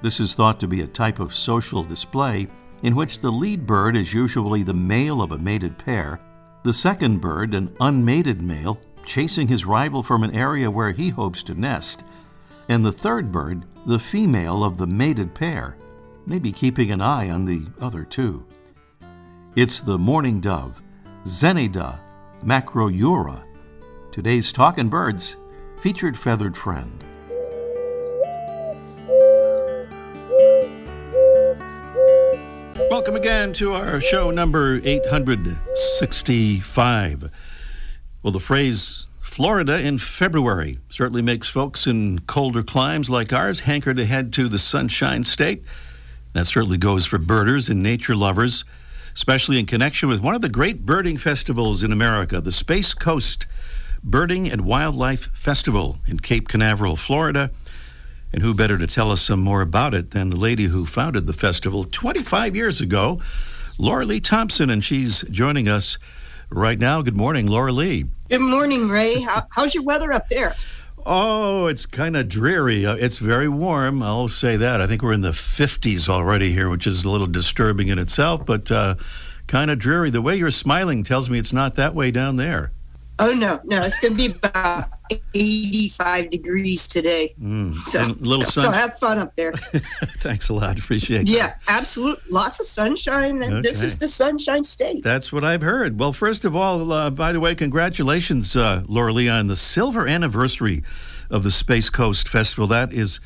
This 0.00 0.18
is 0.18 0.34
thought 0.34 0.58
to 0.60 0.66
be 0.66 0.80
a 0.80 0.86
type 0.86 1.20
of 1.20 1.34
social 1.34 1.84
display 1.84 2.48
in 2.82 2.96
which 2.96 3.18
the 3.18 3.30
lead 3.30 3.66
bird 3.66 3.98
is 3.98 4.14
usually 4.14 4.62
the 4.62 4.72
male 4.72 5.20
of 5.20 5.32
a 5.32 5.38
mated 5.38 5.76
pair, 5.76 6.18
the 6.62 6.72
second 6.72 7.20
bird, 7.20 7.52
an 7.52 7.70
unmated 7.80 8.40
male, 8.40 8.80
chasing 9.04 9.46
his 9.46 9.66
rival 9.66 10.02
from 10.02 10.22
an 10.22 10.34
area 10.34 10.70
where 10.70 10.92
he 10.92 11.10
hopes 11.10 11.42
to 11.42 11.54
nest, 11.54 12.02
and 12.70 12.82
the 12.82 12.92
third 12.92 13.30
bird, 13.30 13.66
the 13.84 13.98
female 13.98 14.64
of 14.64 14.78
the 14.78 14.86
mated 14.86 15.34
pair, 15.34 15.76
maybe 16.24 16.50
keeping 16.50 16.90
an 16.90 17.02
eye 17.02 17.28
on 17.28 17.44
the 17.44 17.66
other 17.78 18.04
two. 18.04 18.46
It's 19.54 19.80
the 19.80 19.98
mourning 19.98 20.40
dove, 20.40 20.80
Zenaida 21.26 22.00
macroura. 22.44 23.42
Today's 24.12 24.52
Talkin' 24.52 24.90
Birds 24.90 25.38
featured 25.80 26.18
Feathered 26.18 26.56
Friend. 26.56 27.02
Welcome 32.90 33.14
again 33.16 33.52
to 33.54 33.74
our 33.74 34.00
show 34.00 34.30
number 34.30 34.80
865. 34.84 37.30
Well, 38.22 38.32
the 38.32 38.38
phrase 38.40 39.06
Florida 39.22 39.80
in 39.80 39.98
February 39.98 40.78
certainly 40.90 41.22
makes 41.22 41.48
folks 41.48 41.86
in 41.86 42.18
colder 42.20 42.62
climes 42.62 43.08
like 43.08 43.32
ours 43.32 43.60
hanker 43.60 43.94
to 43.94 44.04
head 44.04 44.34
to 44.34 44.48
the 44.48 44.58
Sunshine 44.58 45.24
State. 45.24 45.64
That 46.34 46.44
certainly 46.46 46.76
goes 46.78 47.06
for 47.06 47.18
birders 47.18 47.70
and 47.70 47.82
nature 47.82 48.14
lovers 48.14 48.66
especially 49.14 49.58
in 49.58 49.66
connection 49.66 50.08
with 50.08 50.20
one 50.20 50.34
of 50.34 50.42
the 50.42 50.48
great 50.48 50.84
birding 50.84 51.16
festivals 51.16 51.82
in 51.82 51.92
America, 51.92 52.40
the 52.40 52.52
Space 52.52 52.94
Coast 52.94 53.46
Birding 54.02 54.50
and 54.50 54.62
Wildlife 54.62 55.26
Festival 55.26 55.98
in 56.06 56.18
Cape 56.18 56.48
Canaveral, 56.48 56.96
Florida. 56.96 57.50
And 58.32 58.42
who 58.42 58.52
better 58.52 58.76
to 58.76 58.86
tell 58.88 59.12
us 59.12 59.22
some 59.22 59.40
more 59.40 59.60
about 59.60 59.94
it 59.94 60.10
than 60.10 60.30
the 60.30 60.36
lady 60.36 60.64
who 60.64 60.86
founded 60.86 61.26
the 61.26 61.32
festival 61.32 61.84
25 61.84 62.56
years 62.56 62.80
ago, 62.80 63.22
Laurilee 63.78 64.20
Thompson, 64.20 64.70
and 64.70 64.84
she's 64.84 65.22
joining 65.30 65.68
us 65.68 65.98
right 66.50 66.78
now. 66.78 67.00
Good 67.00 67.16
morning, 67.16 67.46
Laura 67.46 67.70
Lee. 67.70 68.06
Good 68.28 68.40
morning, 68.40 68.88
Ray. 68.88 69.20
How, 69.20 69.46
how's 69.50 69.72
your 69.74 69.84
weather 69.84 70.12
up 70.12 70.28
there? 70.28 70.56
Oh, 71.06 71.66
it's 71.66 71.84
kind 71.84 72.16
of 72.16 72.28
dreary. 72.28 72.86
Uh, 72.86 72.94
it's 72.94 73.18
very 73.18 73.48
warm. 73.48 74.02
I'll 74.02 74.28
say 74.28 74.56
that. 74.56 74.80
I 74.80 74.86
think 74.86 75.02
we're 75.02 75.12
in 75.12 75.20
the 75.20 75.32
50s 75.32 76.08
already 76.08 76.52
here, 76.52 76.70
which 76.70 76.86
is 76.86 77.04
a 77.04 77.10
little 77.10 77.26
disturbing 77.26 77.88
in 77.88 77.98
itself, 77.98 78.46
but 78.46 78.70
uh, 78.70 78.94
kind 79.46 79.70
of 79.70 79.78
dreary. 79.78 80.08
The 80.08 80.22
way 80.22 80.36
you're 80.36 80.50
smiling 80.50 81.02
tells 81.02 81.28
me 81.28 81.38
it's 81.38 81.52
not 81.52 81.74
that 81.74 81.94
way 81.94 82.10
down 82.10 82.36
there. 82.36 82.72
Oh 83.18 83.32
no, 83.32 83.60
no, 83.64 83.80
it's 83.82 84.00
going 84.00 84.12
to 84.12 84.16
be 84.16 84.36
about 84.36 84.88
85 85.34 86.30
degrees 86.30 86.88
today. 86.88 87.34
Mm. 87.40 87.76
So, 87.76 88.02
little 88.18 88.44
sun. 88.44 88.64
so 88.64 88.70
have 88.72 88.98
fun 88.98 89.18
up 89.18 89.36
there. 89.36 89.52
Thanks 90.18 90.48
a 90.48 90.52
lot. 90.52 90.78
Appreciate 90.80 91.22
it. 91.22 91.28
yeah, 91.28 91.46
that. 91.46 91.60
absolutely. 91.68 92.24
Lots 92.30 92.58
of 92.58 92.66
sunshine. 92.66 93.42
And 93.42 93.64
This 93.64 93.82
is 93.82 94.00
the 94.00 94.08
Sunshine 94.08 94.64
State. 94.64 95.04
That's 95.04 95.32
what 95.32 95.44
I've 95.44 95.62
heard. 95.62 95.98
Well, 95.98 96.12
first 96.12 96.44
of 96.44 96.56
all, 96.56 96.90
uh, 96.92 97.10
by 97.10 97.32
the 97.32 97.38
way, 97.38 97.54
congratulations, 97.54 98.56
uh, 98.56 98.82
Laurilee, 98.88 99.32
on 99.32 99.46
the 99.46 99.56
silver 99.56 100.08
anniversary 100.08 100.82
of 101.30 101.44
the 101.44 101.52
Space 101.52 101.90
Coast 101.90 102.28
Festival. 102.28 102.66
That 102.66 102.92
is 102.92 103.20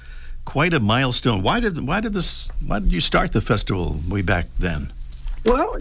quite 0.45 0.75
a 0.75 0.81
milestone. 0.81 1.43
Why 1.43 1.61
did 1.61 1.87
why 1.87 2.01
did 2.01 2.13
this 2.13 2.51
why 2.67 2.79
did 2.79 2.93
you 2.93 3.01
start 3.01 3.33
the 3.33 3.41
festival 3.41 4.01
way 4.09 4.23
back 4.23 4.47
then? 4.59 4.93
Well, 5.49 5.79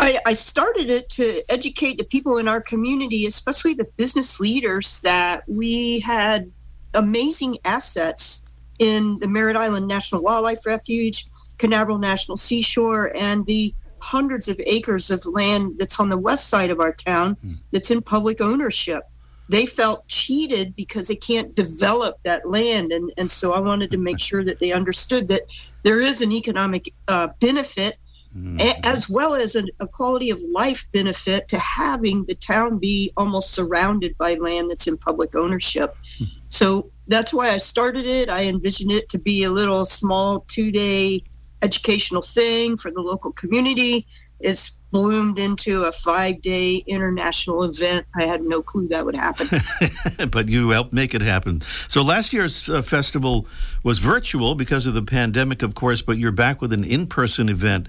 I, 0.00 0.18
I 0.26 0.32
started 0.32 0.90
it 0.90 1.08
to 1.10 1.42
educate 1.48 1.98
the 1.98 2.04
people 2.04 2.38
in 2.38 2.48
our 2.48 2.60
community, 2.60 3.26
especially 3.26 3.72
the 3.72 3.84
business 3.96 4.40
leaders, 4.40 4.98
that 5.00 5.48
we 5.48 6.00
had 6.00 6.50
amazing 6.94 7.58
assets 7.64 8.42
in 8.80 9.20
the 9.20 9.28
Merritt 9.28 9.56
Island 9.56 9.86
National 9.86 10.20
Wildlife 10.20 10.66
Refuge, 10.66 11.26
Canaveral 11.58 11.98
National 11.98 12.36
Seashore, 12.36 13.16
and 13.16 13.46
the 13.46 13.72
hundreds 14.00 14.48
of 14.48 14.60
acres 14.66 15.12
of 15.12 15.24
land 15.26 15.76
that's 15.78 16.00
on 16.00 16.08
the 16.08 16.18
west 16.18 16.48
side 16.48 16.70
of 16.70 16.80
our 16.80 16.92
town 16.92 17.36
that's 17.70 17.92
in 17.92 18.02
public 18.02 18.40
ownership. 18.40 19.04
They 19.48 19.64
felt 19.64 20.08
cheated 20.08 20.74
because 20.74 21.06
they 21.06 21.16
can't 21.16 21.54
develop 21.54 22.18
that 22.24 22.50
land. 22.50 22.90
And, 22.90 23.12
and 23.16 23.30
so 23.30 23.52
I 23.52 23.60
wanted 23.60 23.92
to 23.92 23.96
make 23.96 24.18
sure 24.28 24.42
that 24.42 24.58
they 24.58 24.72
understood 24.72 25.28
that 25.28 25.42
there 25.84 26.00
is 26.00 26.20
an 26.20 26.32
economic 26.32 26.92
uh, 27.06 27.28
benefit 27.38 27.98
Mm. 28.36 28.60
a- 28.60 28.84
as 28.84 29.08
well 29.08 29.34
as 29.34 29.54
a, 29.54 29.62
a 29.78 29.86
quality 29.86 30.30
of 30.30 30.42
life 30.52 30.88
benefit 30.92 31.46
to 31.48 31.58
having 31.58 32.24
the 32.24 32.34
town 32.34 32.78
be 32.78 33.12
almost 33.16 33.52
surrounded 33.52 34.18
by 34.18 34.34
land 34.34 34.70
that's 34.70 34.88
in 34.88 34.96
public 34.96 35.36
ownership. 35.36 35.96
Hmm. 36.18 36.24
So 36.48 36.90
that's 37.06 37.32
why 37.32 37.50
I 37.50 37.58
started 37.58 38.06
it. 38.06 38.28
I 38.28 38.44
envisioned 38.46 38.90
it 38.90 39.08
to 39.10 39.18
be 39.18 39.44
a 39.44 39.50
little 39.50 39.86
small 39.86 40.40
two 40.48 40.72
day 40.72 41.22
educational 41.62 42.22
thing 42.22 42.76
for 42.76 42.90
the 42.90 43.00
local 43.00 43.30
community. 43.32 44.06
It's 44.40 44.78
bloomed 44.94 45.40
into 45.40 45.82
a 45.82 45.90
five 45.90 46.40
day 46.40 46.76
international 46.86 47.64
event. 47.64 48.06
I 48.14 48.26
had 48.26 48.44
no 48.44 48.62
clue 48.62 48.86
that 48.88 49.04
would 49.04 49.16
happen. 49.16 49.48
but 50.30 50.48
you 50.48 50.70
helped 50.70 50.92
make 50.92 51.16
it 51.16 51.20
happen. 51.20 51.62
So 51.88 52.02
last 52.02 52.32
year's 52.32 52.68
uh, 52.68 52.80
festival 52.80 53.48
was 53.82 53.98
virtual 53.98 54.54
because 54.54 54.86
of 54.86 54.94
the 54.94 55.02
pandemic, 55.02 55.62
of 55.62 55.74
course, 55.74 56.00
but 56.00 56.16
you're 56.16 56.30
back 56.30 56.60
with 56.62 56.72
an 56.72 56.84
in-person 56.84 57.48
event 57.48 57.88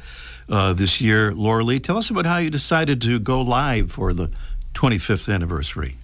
uh, 0.50 0.74
this 0.74 1.00
year, 1.00 1.32
Laurilee. 1.32 1.82
Tell 1.82 1.98
us 1.98 2.10
about 2.10 2.26
how 2.26 2.38
you 2.38 2.50
decided 2.50 3.04
to 3.04 3.20
go 3.20 3.40
live 3.40 3.92
for 3.92 4.12
the 4.12 4.32
25th 4.74 5.32
anniversary. 5.32 5.98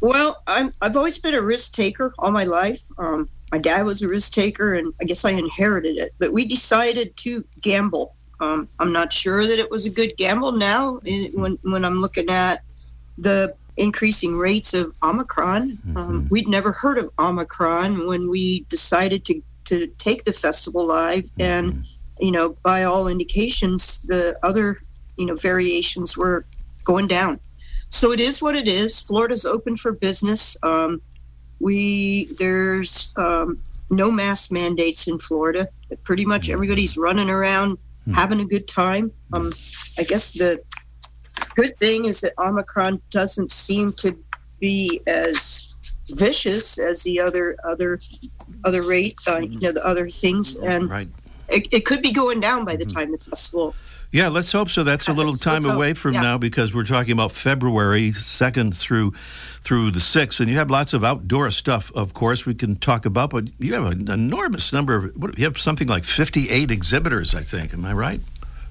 Well, 0.00 0.40
I'm, 0.46 0.72
I've 0.80 0.96
always 0.96 1.18
been 1.18 1.34
a 1.34 1.42
risk 1.42 1.72
taker 1.72 2.14
all 2.20 2.30
my 2.30 2.44
life. 2.44 2.82
Um, 2.96 3.28
my 3.50 3.58
dad 3.58 3.86
was 3.86 4.02
a 4.02 4.08
risk 4.08 4.32
taker, 4.32 4.74
and 4.74 4.94
I 5.00 5.04
guess 5.04 5.24
I 5.24 5.30
inherited 5.30 5.98
it. 5.98 6.14
But 6.20 6.32
we 6.32 6.44
decided 6.44 7.16
to 7.18 7.44
gamble. 7.60 8.14
Um, 8.42 8.68
I'm 8.80 8.92
not 8.92 9.12
sure 9.12 9.46
that 9.46 9.60
it 9.60 9.70
was 9.70 9.86
a 9.86 9.90
good 9.90 10.16
gamble 10.16 10.50
now 10.50 11.00
eh, 11.06 11.28
when, 11.32 11.58
when 11.62 11.84
I'm 11.84 12.00
looking 12.00 12.28
at 12.28 12.64
the 13.16 13.54
increasing 13.76 14.36
rates 14.36 14.74
of 14.74 14.92
Omicron. 15.00 15.78
Um, 15.94 16.26
we'd 16.28 16.48
never 16.48 16.72
heard 16.72 16.98
of 16.98 17.10
Omicron 17.20 18.04
when 18.08 18.28
we 18.28 18.60
decided 18.68 19.24
to, 19.26 19.40
to 19.66 19.86
take 19.98 20.24
the 20.24 20.32
festival 20.32 20.84
live. 20.84 21.30
And, 21.38 21.84
you 22.18 22.32
know, 22.32 22.56
by 22.64 22.82
all 22.82 23.06
indications, 23.06 24.02
the 24.02 24.36
other, 24.42 24.82
you 25.16 25.26
know, 25.26 25.36
variations 25.36 26.16
were 26.16 26.44
going 26.82 27.06
down. 27.06 27.38
So 27.90 28.10
it 28.10 28.18
is 28.18 28.42
what 28.42 28.56
it 28.56 28.66
is. 28.66 29.00
Florida's 29.00 29.46
open 29.46 29.76
for 29.76 29.92
business. 29.92 30.56
Um, 30.64 31.00
we 31.60 32.24
there's 32.40 33.12
um, 33.14 33.60
no 33.88 34.10
mask 34.10 34.50
mandates 34.50 35.06
in 35.06 35.18
Florida. 35.18 35.68
Pretty 36.02 36.24
much 36.24 36.48
everybody's 36.48 36.96
running 36.96 37.30
around 37.30 37.78
having 38.14 38.40
a 38.40 38.44
good 38.44 38.66
time. 38.68 39.12
Um, 39.32 39.52
I 39.98 40.02
guess 40.02 40.32
the 40.32 40.60
good 41.56 41.76
thing 41.78 42.04
is 42.06 42.20
that 42.22 42.32
Omicron 42.38 43.00
doesn't 43.10 43.50
seem 43.50 43.90
to 43.98 44.16
be 44.60 45.00
as 45.06 45.68
vicious 46.10 46.78
as 46.78 47.02
the 47.04 47.20
other 47.20 47.56
other 47.64 47.98
other 48.64 48.82
rate, 48.82 49.16
uh, 49.26 49.38
you 49.38 49.58
know, 49.60 49.72
the 49.72 49.84
other 49.86 50.08
things, 50.10 50.56
and 50.56 50.90
Right. 50.90 51.08
it, 51.48 51.68
it 51.72 51.84
could 51.86 52.02
be 52.02 52.12
going 52.12 52.40
down 52.40 52.64
by 52.64 52.76
the 52.76 52.84
time 52.84 53.12
the 53.12 53.18
festival 53.18 53.74
Yeah, 54.12 54.28
let's 54.28 54.52
hope 54.52 54.68
so. 54.68 54.84
That's 54.84 55.08
a 55.08 55.12
little 55.14 55.36
time 55.36 55.64
hope. 55.64 55.74
away 55.74 55.94
from 55.94 56.12
Yeah. 56.12 56.20
now 56.20 56.38
because 56.38 56.74
we're 56.74 56.84
talking 56.84 57.12
about 57.12 57.32
February 57.32 58.12
second 58.12 58.76
through 58.76 59.14
through 59.64 59.90
the 59.90 60.00
sixth, 60.00 60.40
and 60.40 60.50
you 60.50 60.56
have 60.56 60.70
lots 60.70 60.92
of 60.92 61.02
outdoor 61.02 61.50
stuff. 61.50 61.90
Of 61.94 62.12
course, 62.12 62.44
we 62.44 62.52
can 62.54 62.76
talk 62.76 63.06
about, 63.06 63.30
but 63.30 63.44
you 63.58 63.72
have 63.74 63.86
an 63.86 64.10
enormous 64.10 64.72
number 64.72 64.96
of. 64.96 65.16
What, 65.16 65.38
you 65.38 65.44
have 65.44 65.56
something 65.58 65.88
like 65.88 66.04
fifty-eight 66.04 66.70
exhibitors, 66.70 67.34
I 67.34 67.40
think. 67.40 67.72
Am 67.72 67.84
I 67.86 67.94
right? 67.94 68.20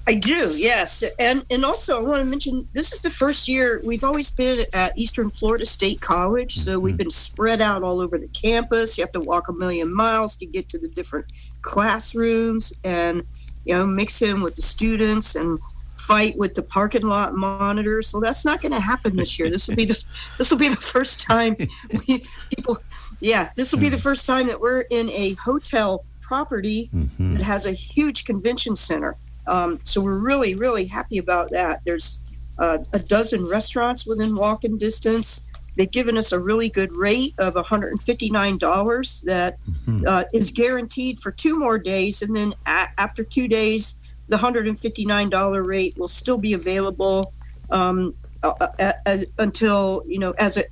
I 0.06 0.14
do, 0.14 0.52
yes, 0.56 1.04
and 1.18 1.44
and 1.48 1.64
also 1.64 1.98
I 1.98 2.02
want 2.02 2.22
to 2.22 2.28
mention 2.28 2.68
this 2.72 2.92
is 2.92 3.02
the 3.02 3.10
first 3.10 3.46
year 3.46 3.80
we've 3.84 4.02
always 4.02 4.32
been 4.32 4.66
at 4.72 4.98
Eastern 4.98 5.30
Florida 5.30 5.64
State 5.64 6.00
College, 6.00 6.56
so 6.56 6.78
we've 6.78 6.92
mm-hmm. 6.92 6.98
been 6.98 7.10
spread 7.10 7.60
out 7.60 7.84
all 7.84 8.00
over 8.00 8.18
the 8.18 8.26
campus. 8.28 8.98
You 8.98 9.02
have 9.02 9.12
to 9.12 9.20
walk 9.20 9.48
a 9.48 9.52
million 9.52 9.92
miles 9.94 10.34
to 10.36 10.46
get 10.46 10.68
to 10.70 10.78
the 10.78 10.88
different 10.88 11.26
classrooms, 11.62 12.72
and 12.82 13.22
you 13.64 13.74
know 13.74 13.86
mix 13.86 14.22
in 14.22 14.40
with 14.40 14.56
the 14.56 14.62
students 14.62 15.36
and 15.36 15.58
fight 15.96 16.36
with 16.36 16.54
the 16.54 16.62
parking 16.62 17.02
lot 17.02 17.34
monitors. 17.34 18.08
So 18.08 18.20
that's 18.20 18.44
not 18.44 18.60
going 18.60 18.72
to 18.72 18.80
happen 18.80 19.14
this 19.16 19.38
year. 19.38 19.48
This 19.48 19.68
will 19.68 19.76
be 19.76 19.84
the 19.84 20.04
this 20.38 20.50
will 20.50 20.58
be 20.58 20.68
the 20.68 20.76
first 20.76 21.20
time 21.20 21.56
we 22.08 22.24
people. 22.54 22.78
Yeah, 23.20 23.50
this 23.54 23.72
will 23.72 23.78
be 23.78 23.88
the 23.88 23.98
first 23.98 24.26
time 24.26 24.48
that 24.48 24.60
we're 24.60 24.80
in 24.80 25.08
a 25.10 25.34
hotel 25.34 26.04
property 26.20 26.90
that 27.18 27.42
has 27.42 27.66
a 27.66 27.72
huge 27.72 28.24
convention 28.24 28.74
center. 28.74 29.16
Um, 29.46 29.78
so 29.84 30.00
we're 30.00 30.18
really, 30.18 30.54
really 30.54 30.86
happy 30.86 31.18
about 31.18 31.50
that. 31.52 31.82
There's 31.84 32.18
uh, 32.58 32.78
a 32.92 32.98
dozen 32.98 33.46
restaurants 33.46 34.06
within 34.06 34.34
walking 34.34 34.78
distance. 34.78 35.51
They've 35.76 35.90
given 35.90 36.18
us 36.18 36.32
a 36.32 36.38
really 36.38 36.68
good 36.68 36.94
rate 36.94 37.34
of 37.38 37.54
$159 37.54 39.24
that 39.24 39.58
uh, 40.06 40.24
is 40.32 40.50
guaranteed 40.50 41.20
for 41.20 41.30
two 41.30 41.58
more 41.58 41.78
days. 41.78 42.22
And 42.22 42.34
then 42.36 42.54
a- 42.66 42.88
after 42.98 43.24
two 43.24 43.48
days, 43.48 43.96
the 44.28 44.36
$159 44.36 45.66
rate 45.66 45.96
will 45.98 46.08
still 46.08 46.38
be 46.38 46.52
available 46.52 47.32
um, 47.70 48.14
uh, 48.42 48.52
uh, 48.60 48.92
uh, 49.06 49.18
until, 49.38 50.02
you 50.06 50.18
know, 50.18 50.32
as 50.32 50.56
a, 50.56 50.64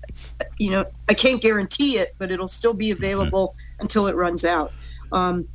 you 0.59 0.71
know, 0.71 0.85
I 1.09 1.15
can't 1.15 1.41
guarantee 1.41 1.99
it, 1.99 2.15
but 2.19 2.31
it'll 2.31 2.49
still 2.49 2.75
be 2.75 2.91
available 2.91 3.55
until 3.79 4.07
it 4.07 4.17
runs 4.17 4.45
out. 4.45 4.73
Um, 5.13 5.49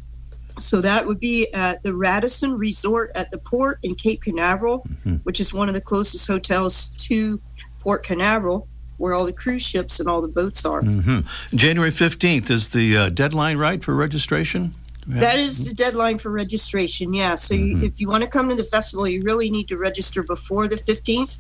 so 0.58 0.80
that 0.82 1.06
would 1.06 1.20
be 1.20 1.54
at 1.54 1.84
the 1.84 1.94
Radisson 1.94 2.58
Resort 2.58 3.12
at 3.16 3.30
the 3.32 3.38
port 3.38 3.80
in 3.84 3.94
Cape 3.96 4.24
Canaveral, 4.24 4.88
which 5.24 5.40
is 5.42 5.54
one 5.54 5.68
of 5.68 5.76
the 5.76 5.82
closest 5.82 6.26
hotels 6.28 6.92
to 7.00 7.42
Port 7.82 8.04
Canaveral, 8.04 8.68
where 8.98 9.14
all 9.14 9.26
the 9.26 9.34
cruise 9.34 9.62
ships 9.62 10.00
and 10.00 10.08
all 10.10 10.22
the 10.22 10.28
boats 10.28 10.66
are. 10.66 10.82
hmm 10.82 11.20
January 11.54 11.92
fifteenth 11.92 12.50
is 12.50 12.70
the 12.70 12.98
uh, 12.98 13.10
deadline, 13.10 13.58
right, 13.58 13.84
for 13.84 13.96
registration? 13.96 14.74
That 15.08 15.38
is 15.38 15.66
the 15.66 15.74
deadline 15.74 16.18
for 16.18 16.32
registration. 16.32 17.14
Yeah. 17.14 17.36
So 17.36 17.54
you, 17.54 17.84
if 17.84 18.02
you 18.02 18.08
want 18.08 18.24
to 18.24 18.30
come 18.30 18.50
to 18.50 18.56
the 18.56 18.64
festival, 18.64 19.08
you 19.08 19.22
really 19.22 19.52
need 19.52 19.68
to 19.68 19.78
register 19.78 20.24
before 20.24 20.68
the 20.68 20.78
15th. 20.78 21.38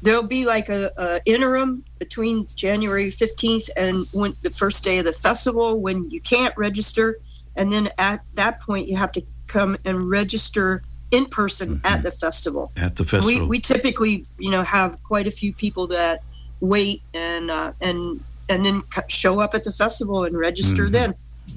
There'll 0.00 0.22
be 0.22 0.46
like 0.46 0.68
a, 0.68 0.92
a 0.96 1.20
interim 1.26 1.84
between 1.98 2.46
January 2.54 3.10
15th 3.10 3.68
and 3.76 4.06
when 4.12 4.34
the 4.42 4.50
first 4.50 4.84
day 4.84 4.98
of 4.98 5.06
the 5.06 5.12
festival 5.12 5.80
when 5.80 6.08
you 6.08 6.20
can't 6.20 6.56
register, 6.56 7.18
and 7.56 7.72
then 7.72 7.90
at 7.98 8.20
that 8.34 8.60
point 8.60 8.86
you 8.86 8.96
have 8.96 9.10
to 9.12 9.22
come 9.48 9.76
and 9.84 10.08
register 10.08 10.82
in 11.10 11.26
person 11.26 11.80
at 11.82 12.04
the 12.04 12.12
festival. 12.12 12.70
At 12.76 12.94
the 12.94 13.02
We, 13.02 13.08
festival. 13.08 13.48
we 13.48 13.58
typically, 13.58 14.24
you 14.38 14.52
know, 14.52 14.62
have 14.62 15.02
quite 15.02 15.26
a 15.26 15.32
few 15.32 15.52
people 15.52 15.88
that 15.88 16.22
wait 16.60 17.02
and 17.14 17.50
uh, 17.50 17.72
and 17.80 18.22
and 18.48 18.64
then 18.64 18.82
show 19.08 19.40
up 19.40 19.54
at 19.54 19.64
the 19.64 19.72
festival 19.72 20.24
and 20.24 20.36
register 20.36 20.90
then. 20.90 21.14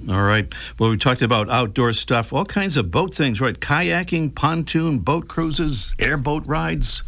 All 0.09 0.23
right. 0.23 0.51
Well, 0.79 0.89
we 0.89 0.97
talked 0.97 1.21
about 1.21 1.49
outdoor 1.49 1.93
stuff, 1.93 2.33
all 2.33 2.45
kinds 2.45 2.77
of 2.77 2.91
boat 2.91 3.13
things, 3.13 3.39
right? 3.39 3.57
Kayaking, 3.57 4.35
pontoon, 4.35 4.99
boat 4.99 5.27
cruises, 5.27 5.95
airboat 5.99 6.45
rides, 6.47 7.03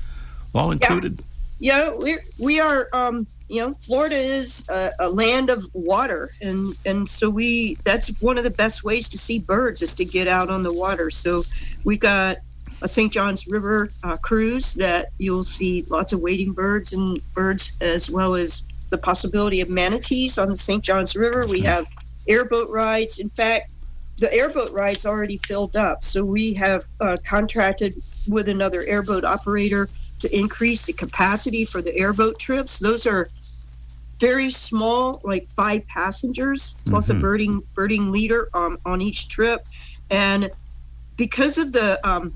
all 0.54 0.72
included. 0.72 1.24
Yeah, 1.60 1.94
we 1.94 2.18
we 2.40 2.60
are. 2.60 2.90
Um, 2.94 3.28
you 3.48 3.62
know, 3.62 3.74
Florida 3.76 4.16
is 4.16 4.68
a, 4.70 4.92
a 5.00 5.10
land 5.10 5.50
of 5.50 5.64
water, 5.74 6.32
and 6.42 6.76
and 6.86 7.08
so 7.08 7.30
we 7.30 7.76
that's 7.84 8.10
one 8.22 8.38
of 8.38 8.44
the 8.44 8.50
best 8.50 8.84
ways 8.84 9.08
to 9.10 9.18
see 9.18 9.40
birds 9.40 9.82
is 9.82 9.94
to 9.96 10.06
get 10.06 10.28
out 10.28 10.50
on 10.50 10.64
the 10.64 10.74
water. 10.74 11.10
So 11.12 11.44
we 11.84 11.98
got 11.98 12.38
a 12.82 12.88
St. 12.88 13.12
John's 13.12 13.48
River 13.48 13.90
uh, 14.04 14.18
cruise 14.18 14.74
that 14.76 15.10
you'll 15.18 15.44
see 15.44 15.86
lots 15.90 16.14
of 16.14 16.20
wading 16.20 16.54
birds 16.54 16.94
and 16.94 17.20
birds 17.34 17.78
as 17.82 18.10
well 18.10 18.36
as 18.36 18.66
the 18.90 18.98
possibility 18.98 19.62
of 19.62 19.70
manatees 19.70 20.38
on 20.38 20.50
the 20.50 20.56
St. 20.56 20.84
John's 20.84 21.16
River. 21.16 21.46
We 21.48 21.62
have 21.62 21.88
airboat 22.28 22.70
rides. 22.70 23.20
In 23.20 23.30
fact, 23.30 23.70
the 24.18 24.34
airboat 24.34 24.72
ride's 24.72 25.06
already 25.06 25.38
filled 25.38 25.76
up, 25.76 26.04
so 26.04 26.24
we 26.24 26.54
have 26.54 26.86
uh, 27.02 27.18
contracted 27.26 27.96
with 28.28 28.48
another 28.48 28.84
airboat 28.84 29.26
operator 29.26 29.90
to 30.20 30.34
increase 30.36 30.86
the 30.86 30.94
capacity 30.94 31.66
for 31.66 31.82
the 31.82 31.96
airboat 31.98 32.40
trips. 32.40 32.80
Those 32.80 33.06
are 33.06 33.30
very 34.20 34.50
small, 34.50 35.20
like 35.26 35.48
five 35.50 35.86
passengers 35.88 36.76
plus 36.88 37.10
a 37.10 37.14
birding 37.14 37.62
birding 37.74 38.12
leader 38.14 38.50
um, 38.54 38.80
on 38.86 39.02
each 39.02 39.28
trip, 39.28 39.68
and 40.10 40.50
because 41.18 41.58
of 41.58 41.74
the 41.74 42.00
um, 42.08 42.34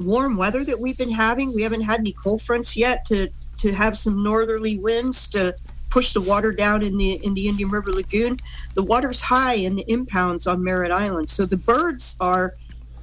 warm 0.00 0.36
weather 0.36 0.64
that 0.64 0.78
we've 0.80 0.98
been 0.98 1.10
having, 1.10 1.54
we 1.54 1.62
haven't 1.62 1.82
had 1.82 2.00
any 2.00 2.12
cold 2.12 2.42
fronts 2.42 2.76
yet 2.76 3.04
to 3.06 3.28
to 3.58 3.72
have 3.72 3.98
some 3.98 4.22
northerly 4.22 4.78
winds 4.78 5.26
to 5.28 5.54
push 5.90 6.12
the 6.12 6.20
water 6.20 6.52
down 6.52 6.82
in 6.82 6.96
the 6.96 7.12
in 7.24 7.34
the 7.34 7.48
Indian 7.48 7.70
River 7.70 7.92
Lagoon. 7.92 8.38
The 8.74 8.82
water's 8.82 9.20
high 9.22 9.54
in 9.54 9.74
the 9.74 9.84
impounds 9.88 10.46
on 10.46 10.62
Merritt 10.62 10.92
Island, 10.92 11.30
so 11.30 11.46
the 11.46 11.56
birds 11.56 12.16
are 12.20 12.54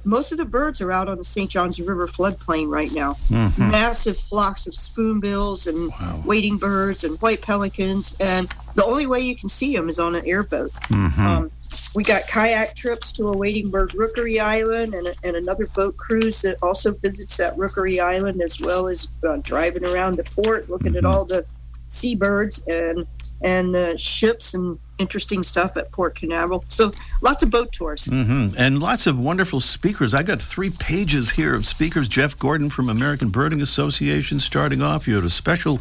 most 0.04 0.30
of 0.30 0.38
the 0.38 0.44
birds 0.44 0.80
are 0.80 0.92
out 0.92 1.08
on 1.08 1.18
the 1.18 1.24
St. 1.24 1.50
Johns 1.50 1.80
River 1.80 2.06
floodplain 2.06 2.68
right 2.68 2.92
now. 2.92 3.16
Massive 3.58 4.16
flocks 4.16 4.68
of 4.68 4.74
spoonbills 4.74 5.66
and 5.66 5.90
wading 6.24 6.58
birds 6.58 7.02
and 7.02 7.20
white 7.20 7.42
pelicans, 7.42 8.16
and 8.20 8.48
the 8.76 8.84
only 8.84 9.06
way 9.06 9.20
you 9.20 9.34
can 9.34 9.48
see 9.48 9.74
them 9.74 9.88
is 9.88 9.98
on 9.98 10.14
an 10.14 10.24
airboat. 10.24 10.70
Um, 11.18 11.50
we 11.96 12.04
got 12.04 12.28
kayak 12.28 12.74
trips 12.74 13.10
to 13.10 13.28
a 13.28 13.32
wading 13.32 13.70
bird 13.70 13.94
rookery 13.94 14.38
island 14.38 14.92
and, 14.92 15.14
and 15.24 15.34
another 15.34 15.66
boat 15.74 15.96
cruise 15.96 16.42
that 16.42 16.58
also 16.62 16.92
visits 16.92 17.38
that 17.38 17.56
rookery 17.56 17.98
island 17.98 18.42
as 18.42 18.60
well 18.60 18.86
as 18.86 19.08
uh, 19.26 19.38
driving 19.38 19.82
around 19.82 20.16
the 20.16 20.24
port 20.24 20.68
looking 20.68 20.94
at 20.94 21.06
all 21.06 21.24
the 21.24 21.42
seabirds 21.88 22.62
and 22.66 23.06
and 23.40 23.74
the 23.74 23.96
ships 23.98 24.54
and 24.54 24.78
interesting 24.98 25.42
stuff 25.42 25.76
at 25.76 25.92
Port 25.92 26.14
Canaveral. 26.14 26.64
So 26.68 26.92
lots 27.20 27.42
of 27.42 27.50
boat 27.50 27.72
tours. 27.72 28.06
hmm 28.06 28.48
And 28.58 28.80
lots 28.80 29.06
of 29.06 29.18
wonderful 29.18 29.60
speakers. 29.60 30.14
I 30.14 30.22
got 30.22 30.40
three 30.40 30.70
pages 30.70 31.30
here 31.30 31.54
of 31.54 31.66
speakers. 31.66 32.08
Jeff 32.08 32.38
Gordon 32.38 32.70
from 32.70 32.88
American 32.88 33.28
Birding 33.28 33.60
Association 33.60 34.40
starting 34.40 34.82
off. 34.82 35.06
You 35.06 35.16
had 35.16 35.24
a 35.24 35.30
special 35.30 35.78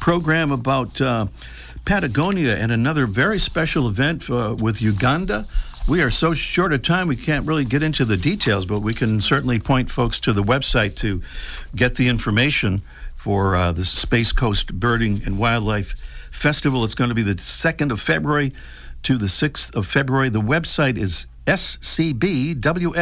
program 0.00 0.50
about 0.50 1.00
uh, 1.00 1.26
Patagonia 1.84 2.56
and 2.56 2.70
another 2.70 3.06
very 3.06 3.38
special 3.38 3.88
event 3.88 4.28
uh, 4.28 4.54
with 4.58 4.82
Uganda. 4.82 5.46
We 5.88 6.02
are 6.02 6.10
so 6.10 6.34
short 6.34 6.74
of 6.74 6.82
time, 6.82 7.08
we 7.08 7.16
can't 7.16 7.46
really 7.46 7.64
get 7.64 7.82
into 7.82 8.04
the 8.04 8.18
details, 8.18 8.66
but 8.66 8.80
we 8.80 8.92
can 8.92 9.22
certainly 9.22 9.58
point 9.58 9.90
folks 9.90 10.20
to 10.20 10.34
the 10.34 10.42
website 10.42 10.98
to 10.98 11.22
get 11.74 11.94
the 11.94 12.08
information 12.08 12.82
for 13.16 13.56
uh, 13.56 13.72
the 13.72 13.86
Space 13.86 14.30
Coast 14.30 14.78
Birding 14.78 15.22
and 15.24 15.38
Wildlife 15.38 15.94
Festival. 16.30 16.84
It's 16.84 16.94
going 16.94 17.08
to 17.08 17.14
be 17.14 17.22
the 17.22 17.34
2nd 17.34 17.90
of 17.90 18.00
February 18.00 18.52
to 19.02 19.16
the 19.16 19.26
6th 19.26 19.74
of 19.74 19.86
February. 19.86 20.28
The 20.28 20.40
website 20.40 20.96
is 20.98 21.26
scbwf.org. 21.46 23.00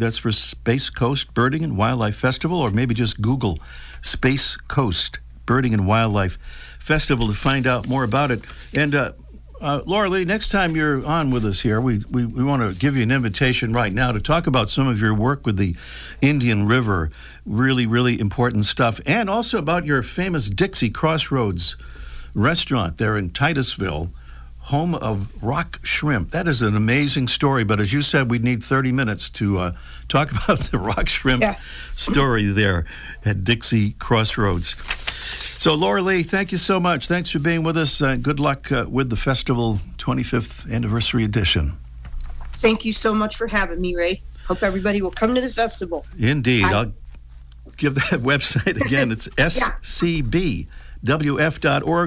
That's 0.00 0.18
for 0.18 0.32
Space 0.32 0.90
Coast 0.90 1.32
Birding 1.34 1.64
and 1.64 1.76
Wildlife 1.76 2.16
Festival, 2.16 2.60
or 2.60 2.70
maybe 2.70 2.94
just 2.94 3.20
Google 3.20 3.58
Space 4.02 4.56
Coast 4.56 5.18
Birding 5.46 5.72
and 5.72 5.86
Wildlife 5.86 6.38
Festival 6.78 7.28
to 7.28 7.34
find 7.34 7.66
out 7.66 7.88
more 7.88 8.04
about 8.04 8.30
it. 8.30 8.42
And 8.74 8.94
uh, 8.94 9.12
uh, 9.60 9.80
Laurilee, 9.80 10.26
next 10.26 10.50
time 10.50 10.76
you're 10.76 11.04
on 11.04 11.30
with 11.30 11.44
us 11.44 11.60
here, 11.60 11.80
we, 11.80 12.02
we, 12.10 12.24
we 12.24 12.44
want 12.44 12.62
to 12.62 12.78
give 12.78 12.96
you 12.96 13.02
an 13.02 13.10
invitation 13.10 13.72
right 13.72 13.92
now 13.92 14.12
to 14.12 14.20
talk 14.20 14.46
about 14.46 14.70
some 14.70 14.86
of 14.86 15.00
your 15.00 15.14
work 15.14 15.46
with 15.46 15.56
the 15.56 15.74
Indian 16.20 16.66
River. 16.66 17.10
Really, 17.48 17.86
really 17.86 18.20
important 18.20 18.66
stuff. 18.66 19.00
And 19.06 19.30
also 19.30 19.58
about 19.58 19.86
your 19.86 20.02
famous 20.02 20.50
Dixie 20.50 20.90
Crossroads 20.90 21.76
restaurant 22.34 22.98
there 22.98 23.16
in 23.16 23.30
Titusville, 23.30 24.08
home 24.58 24.94
of 24.94 25.42
rock 25.42 25.80
shrimp. 25.82 26.30
That 26.32 26.46
is 26.46 26.60
an 26.60 26.76
amazing 26.76 27.26
story. 27.28 27.64
But 27.64 27.80
as 27.80 27.90
you 27.90 28.02
said, 28.02 28.30
we'd 28.30 28.44
need 28.44 28.62
30 28.62 28.92
minutes 28.92 29.30
to 29.30 29.58
uh, 29.58 29.72
talk 30.08 30.30
about 30.44 30.60
the 30.60 30.78
rock 30.78 31.08
shrimp 31.08 31.40
Yeah. 31.40 31.56
story 31.94 32.44
there 32.48 32.84
at 33.24 33.44
Dixie 33.44 33.92
Crossroads. 33.92 34.76
So, 35.58 35.74
Laurilee, 35.74 36.24
thank 36.24 36.52
you 36.52 36.58
so 36.58 36.78
much. 36.78 37.08
Thanks 37.08 37.30
for 37.30 37.38
being 37.38 37.62
with 37.62 37.78
us. 37.78 38.00
Uh, 38.02 38.16
good 38.16 38.38
luck 38.38 38.70
uh, 38.70 38.84
with 38.88 39.08
the 39.08 39.16
festival 39.16 39.80
25th 39.96 40.70
anniversary 40.72 41.24
edition. 41.24 41.78
Thank 42.52 42.84
you 42.84 42.92
so 42.92 43.14
much 43.14 43.36
for 43.36 43.46
having 43.46 43.80
me, 43.80 43.96
Ray. 43.96 44.20
Hope 44.46 44.62
everybody 44.62 45.00
will 45.00 45.10
come 45.10 45.34
to 45.34 45.40
the 45.40 45.48
festival. 45.50 46.04
Indeed. 46.18 46.64
Hi. 46.64 46.90
I'll 47.78 47.92
give 47.92 47.94
that 47.94 48.20
website 48.22 48.80
again. 48.80 49.12
It's 49.12 49.28
scbwf.org 49.28 50.68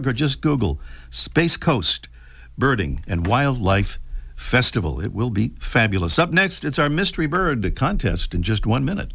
or 0.07 0.13
just 0.13 0.41
Google 0.41 0.81
Space 1.09 1.57
Coast 1.57 2.09
Birding 2.57 3.03
and 3.07 3.25
Wildlife 3.25 3.97
Festival. 4.35 4.99
It 4.99 5.13
will 5.13 5.29
be 5.29 5.53
fabulous. 5.59 6.19
Up 6.19 6.31
next, 6.31 6.65
it's 6.65 6.77
our 6.79 6.89
Mystery 6.89 7.27
Bird 7.27 7.73
contest 7.75 8.33
in 8.33 8.43
just 8.43 8.65
one 8.65 8.83
minute. 8.83 9.11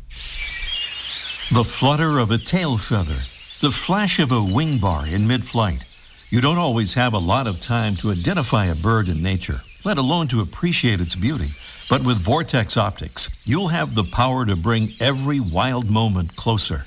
The 1.52 1.64
flutter 1.64 2.18
of 2.18 2.30
a 2.30 2.38
tail 2.38 2.78
feather, 2.78 3.14
the 3.60 3.70
flash 3.72 4.18
of 4.18 4.32
a 4.32 4.42
wing 4.54 4.78
bar 4.78 5.02
in 5.12 5.28
mid 5.28 5.42
flight. 5.42 5.82
You 6.30 6.40
don't 6.40 6.58
always 6.58 6.94
have 6.94 7.12
a 7.12 7.18
lot 7.18 7.46
of 7.46 7.60
time 7.60 7.94
to 7.96 8.10
identify 8.10 8.64
a 8.66 8.74
bird 8.74 9.08
in 9.08 9.22
nature, 9.22 9.60
let 9.86 9.98
alone 9.98 10.26
to 10.26 10.40
appreciate 10.40 11.00
its 11.00 11.14
beauty. 11.14 11.46
But 11.88 12.04
with 12.04 12.18
Vortex 12.18 12.76
Optics, 12.76 13.28
you'll 13.44 13.68
have 13.68 13.94
the 13.94 14.02
power 14.02 14.44
to 14.44 14.56
bring 14.56 14.88
every 14.98 15.38
wild 15.38 15.88
moment 15.88 16.34
closer. 16.34 16.80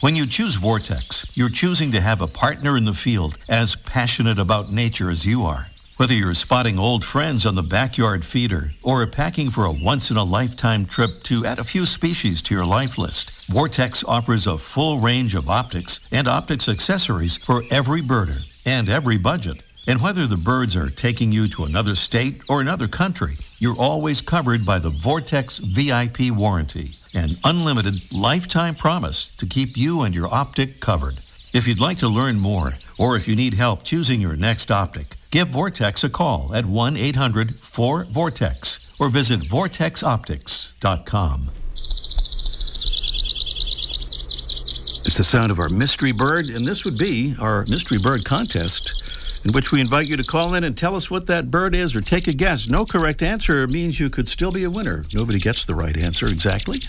When 0.00 0.16
you 0.16 0.24
choose 0.24 0.54
Vortex, 0.54 1.26
you're 1.36 1.50
choosing 1.50 1.92
to 1.92 2.00
have 2.00 2.22
a 2.22 2.26
partner 2.26 2.78
in 2.78 2.86
the 2.86 2.94
field 2.94 3.36
as 3.50 3.76
passionate 3.76 4.38
about 4.38 4.72
nature 4.72 5.10
as 5.10 5.26
you 5.26 5.44
are. 5.44 5.68
Whether 5.98 6.14
you're 6.14 6.32
spotting 6.32 6.78
old 6.78 7.04
friends 7.04 7.44
on 7.44 7.54
the 7.54 7.62
backyard 7.62 8.24
feeder 8.24 8.70
or 8.82 9.06
packing 9.06 9.50
for 9.50 9.66
a 9.66 9.72
once 9.72 10.10
in 10.10 10.16
a 10.16 10.24
lifetime 10.24 10.86
trip 10.86 11.10
to 11.24 11.44
add 11.44 11.58
a 11.58 11.64
few 11.64 11.84
species 11.84 12.40
to 12.44 12.54
your 12.54 12.64
life 12.64 12.96
list, 12.96 13.46
Vortex 13.48 14.02
offers 14.04 14.46
a 14.46 14.56
full 14.56 15.00
range 15.00 15.34
of 15.34 15.50
optics 15.50 16.00
and 16.10 16.26
optics 16.26 16.66
accessories 16.66 17.36
for 17.36 17.62
every 17.70 18.00
birder 18.00 18.44
and 18.64 18.88
every 18.88 19.18
budget. 19.18 19.60
And 19.88 20.00
whether 20.02 20.26
the 20.26 20.36
birds 20.36 20.76
are 20.76 20.90
taking 20.90 21.32
you 21.32 21.48
to 21.48 21.64
another 21.64 21.94
state 21.94 22.42
or 22.50 22.60
another 22.60 22.88
country, 22.88 23.36
you're 23.58 23.78
always 23.78 24.20
covered 24.20 24.66
by 24.66 24.78
the 24.78 24.90
Vortex 24.90 25.56
VIP 25.56 26.30
warranty, 26.30 26.90
an 27.14 27.30
unlimited 27.42 28.12
lifetime 28.12 28.74
promise 28.74 29.34
to 29.38 29.46
keep 29.46 29.78
you 29.78 30.02
and 30.02 30.14
your 30.14 30.32
optic 30.32 30.80
covered. 30.80 31.20
If 31.54 31.66
you'd 31.66 31.80
like 31.80 31.96
to 31.98 32.08
learn 32.08 32.38
more, 32.38 32.68
or 32.98 33.16
if 33.16 33.26
you 33.26 33.34
need 33.34 33.54
help 33.54 33.82
choosing 33.82 34.20
your 34.20 34.36
next 34.36 34.70
optic, 34.70 35.16
give 35.30 35.48
Vortex 35.48 36.04
a 36.04 36.10
call 36.10 36.54
at 36.54 36.66
1 36.66 36.98
800 36.98 37.54
4 37.54 38.04
Vortex 38.04 39.00
or 39.00 39.08
visit 39.08 39.40
vortexoptics.com. 39.40 41.48
It's 45.06 45.16
the 45.16 45.24
sound 45.24 45.50
of 45.50 45.58
our 45.58 45.70
mystery 45.70 46.12
bird, 46.12 46.50
and 46.50 46.66
this 46.66 46.84
would 46.84 46.98
be 46.98 47.34
our 47.40 47.64
mystery 47.66 47.96
bird 47.96 48.26
contest, 48.26 48.92
in 49.44 49.52
which 49.52 49.72
we 49.72 49.80
invite 49.80 50.08
you 50.08 50.16
to 50.16 50.24
call 50.24 50.54
in 50.54 50.64
and 50.64 50.76
tell 50.76 50.94
us 50.96 51.10
what 51.10 51.26
that 51.26 51.50
bird 51.50 51.74
is 51.74 51.94
or 51.94 52.00
take 52.00 52.26
a 52.26 52.32
guess. 52.32 52.68
No 52.68 52.84
correct 52.84 53.22
answer 53.22 53.66
means 53.66 54.00
you 54.00 54.10
could 54.10 54.28
still 54.28 54.52
be 54.52 54.64
a 54.64 54.70
winner. 54.70 55.04
Nobody 55.12 55.38
gets 55.38 55.64
the 55.64 55.74
right 55.74 55.96
answer 55.96 56.26
exactly. 56.26 56.80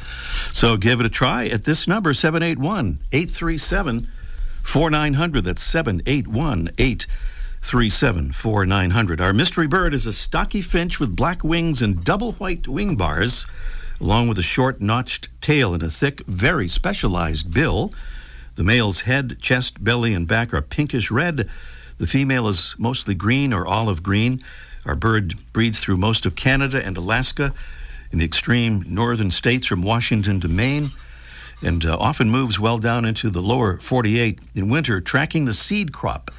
So 0.54 0.78
give 0.78 1.00
it 1.00 1.06
a 1.06 1.10
try 1.10 1.48
at 1.48 1.64
this 1.64 1.88
number 1.88 2.14
781 2.14 3.00
837 3.12 4.08
4900. 4.64 5.44
That's 5.44 5.64
781 5.64 6.72
837 6.78 8.32
4900. 8.32 9.22
Our 9.22 9.34
mystery 9.34 9.68
bird 9.68 9.94
is 9.94 10.06
a 10.06 10.14
stocky 10.14 10.62
finch 10.62 11.00
with 11.00 11.16
black 11.16 11.44
wings 11.44 11.82
and 11.82 12.04
double 12.04 12.34
white 12.34 12.68
wing 12.68 12.96
bars, 12.96 13.46
along 14.02 14.28
with 14.28 14.40
a 14.40 14.44
short 14.44 14.82
notched 14.82 15.30
tail 15.42 15.74
and 15.74 15.84
a 15.84 15.90
thick, 15.90 16.22
very 16.26 16.68
specialized 16.68 17.54
bill. 17.54 17.92
The 18.56 18.64
male's 18.64 19.02
head, 19.02 19.40
chest, 19.40 19.84
belly, 19.84 20.14
and 20.14 20.28
back 20.28 20.54
are 20.54 20.62
pinkish 20.62 21.10
red. 21.10 21.50
The 22.00 22.08
female 22.08 22.48
is 22.48 22.76
mostly 22.80 23.14
green 23.14 23.54
or 23.54 23.68
olive 23.68 24.02
green. 24.02 24.40
Our 24.86 24.96
bird 24.96 25.36
breeds 25.52 25.80
through 25.80 25.98
most 25.98 26.26
of 26.26 26.36
Canada 26.36 26.84
and 26.84 26.98
Alaska. 26.98 27.54
in 28.12 28.18
the 28.18 28.26
extreme 28.26 28.84
northern 28.88 29.30
states 29.30 29.68
from 29.68 29.84
Washington 29.84 30.40
to 30.40 30.48
Maine 30.48 30.90
and 31.62 31.86
uh, 31.86 31.98
often 32.00 32.30
moves 32.30 32.60
well 32.60 32.78
down 32.78 33.06
into 33.06 33.30
the 33.30 33.42
lower 33.42 33.78
48 33.78 34.40
in 34.56 34.70
winter, 34.70 35.02
tracking 35.02 35.46
the 35.46 35.54
seed 35.54 35.92
crop 35.92 36.32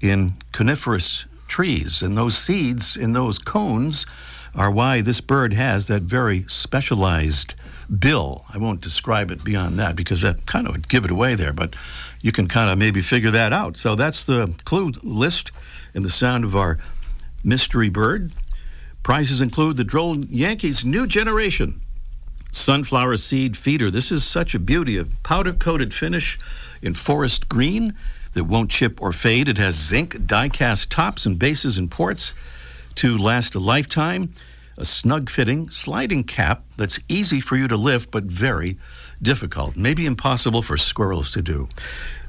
in 0.00 0.34
coniferous 0.52 1.24
trees. 1.48 2.02
And 2.02 2.16
those 2.16 2.36
seeds 2.36 2.96
in 2.96 3.14
those 3.14 3.38
cones 3.38 4.06
are 4.54 4.70
why 4.70 5.00
this 5.00 5.20
bird 5.20 5.54
has 5.54 5.86
that 5.86 6.02
very 6.02 6.42
specialized 6.42 7.54
bill. 7.98 8.44
I 8.52 8.58
won't 8.58 8.80
describe 8.80 9.30
it 9.30 9.42
beyond 9.42 9.78
that 9.78 9.96
because 9.96 10.20
that 10.20 10.46
kind 10.46 10.66
of 10.66 10.72
would 10.72 10.88
give 10.88 11.04
it 11.04 11.10
away 11.10 11.34
there, 11.34 11.52
but 11.52 11.74
you 12.20 12.32
can 12.32 12.48
kind 12.48 12.70
of 12.70 12.78
maybe 12.78 13.00
figure 13.00 13.30
that 13.30 13.52
out. 13.52 13.76
So 13.76 13.94
that's 13.94 14.24
the 14.24 14.54
clue 14.64 14.92
list 15.02 15.52
and 15.94 16.04
the 16.04 16.10
sound 16.10 16.44
of 16.44 16.56
our 16.56 16.78
mystery 17.44 17.88
bird. 17.88 18.32
Prizes 19.02 19.40
include 19.40 19.76
the 19.76 19.84
Droll 19.84 20.24
Yankees 20.24 20.84
New 20.84 21.06
Generation 21.06 21.80
sunflower 22.52 23.16
seed 23.16 23.56
feeder. 23.56 23.90
This 23.90 24.10
is 24.10 24.24
such 24.24 24.54
a 24.54 24.58
beauty, 24.58 24.96
a 24.98 25.04
powder 25.22 25.52
coated 25.52 25.94
finish 25.94 26.38
in 26.82 26.94
forest 26.94 27.48
green 27.48 27.94
that 28.34 28.44
won't 28.44 28.70
chip 28.70 29.00
or 29.00 29.12
fade. 29.12 29.48
It 29.48 29.58
has 29.58 29.74
zinc 29.74 30.26
die 30.26 30.48
cast 30.48 30.90
tops 30.90 31.26
and 31.26 31.38
bases 31.38 31.78
and 31.78 31.90
ports 31.90 32.34
to 32.96 33.16
last 33.16 33.54
a 33.54 33.58
lifetime. 33.58 34.32
A 34.78 34.84
snug 34.84 35.28
fitting 35.28 35.70
sliding 35.70 36.22
cap 36.22 36.62
that's 36.76 37.00
easy 37.08 37.40
for 37.40 37.56
you 37.56 37.66
to 37.66 37.76
lift 37.76 38.12
but 38.12 38.24
very 38.24 38.78
difficult, 39.20 39.76
maybe 39.76 40.06
impossible 40.06 40.62
for 40.62 40.76
squirrels 40.76 41.32
to 41.32 41.42
do. 41.42 41.68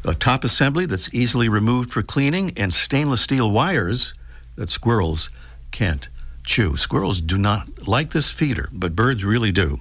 A 0.04 0.16
top 0.16 0.44
assembly 0.44 0.88
that's 0.88 1.14
easily 1.14 1.48
removed 1.48 1.92
for 1.92 2.02
cleaning 2.02 2.52
and 2.58 2.74
stainless 2.74 3.22
steel 3.22 3.52
wires 3.52 4.16
that 4.56 4.72
squirrels 4.72 5.30
can't 5.70 6.10
chew. 6.44 6.76
Squirrels 6.76 7.22
do 7.22 7.38
not 7.38 7.88
like 7.88 8.12
this 8.12 8.32
feeder, 8.32 8.68
but 8.74 8.96
birds 8.96 9.24
really 9.24 9.52
do 9.52 9.80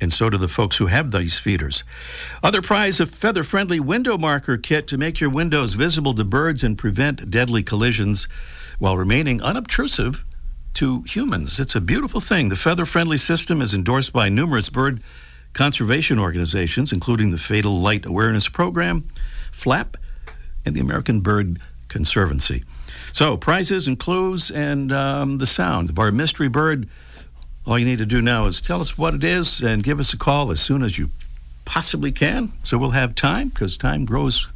and 0.00 0.12
so 0.12 0.30
do 0.30 0.38
the 0.38 0.48
folks 0.48 0.78
who 0.78 0.86
have 0.86 1.12
these 1.12 1.38
feeders. 1.38 1.84
Other 2.42 2.62
prize 2.62 3.00
a 3.00 3.06
feather 3.06 3.44
friendly 3.44 3.78
window 3.78 4.16
marker 4.18 4.56
kit 4.56 4.86
to 4.88 4.98
make 4.98 5.20
your 5.20 5.30
windows 5.30 5.74
visible 5.74 6.14
to 6.14 6.24
birds 6.24 6.64
and 6.64 6.76
prevent 6.76 7.30
deadly 7.30 7.62
collisions 7.62 8.26
while 8.78 8.96
remaining 8.96 9.42
unobtrusive 9.42 10.24
to 10.74 11.02
humans. 11.02 11.58
It's 11.58 11.74
a 11.74 11.80
beautiful 11.80 12.20
thing. 12.20 12.48
The 12.48 12.56
feather 12.56 12.86
friendly 12.86 13.18
system 13.18 13.60
is 13.60 13.74
endorsed 13.74 14.12
by 14.12 14.28
numerous 14.28 14.68
bird 14.68 15.02
conservation 15.52 16.18
organizations, 16.18 16.92
including 16.92 17.30
the 17.30 17.38
Fatal 17.38 17.80
Light 17.80 18.06
Awareness 18.06 18.48
Program, 18.48 19.08
FLAP, 19.52 19.96
and 20.64 20.74
the 20.74 20.80
American 20.80 21.20
Bird 21.20 21.60
Conservancy. 21.88 22.64
So, 23.12 23.36
prizes 23.36 23.88
and 23.88 23.98
clues 23.98 24.50
and 24.50 24.92
um, 24.92 25.38
the 25.38 25.46
sound 25.46 25.90
of 25.90 25.98
our 25.98 26.12
mystery 26.12 26.48
bird 26.48 26.88
all 27.66 27.78
you 27.78 27.84
need 27.84 27.98
to 27.98 28.06
do 28.06 28.22
now 28.22 28.46
is 28.46 28.60
tell 28.60 28.80
us 28.80 28.96
what 28.96 29.14
it 29.14 29.22
is 29.22 29.60
and 29.60 29.82
give 29.82 30.00
us 30.00 30.12
a 30.12 30.16
call 30.16 30.50
as 30.50 30.60
soon 30.60 30.82
as 30.82 30.98
you 30.98 31.10
possibly 31.64 32.10
can. 32.10 32.52
So 32.64 32.78
we'll 32.78 32.90
have 32.90 33.14
time 33.14 33.50
because 33.50 33.76
time 33.76 34.04
grows 34.04 34.48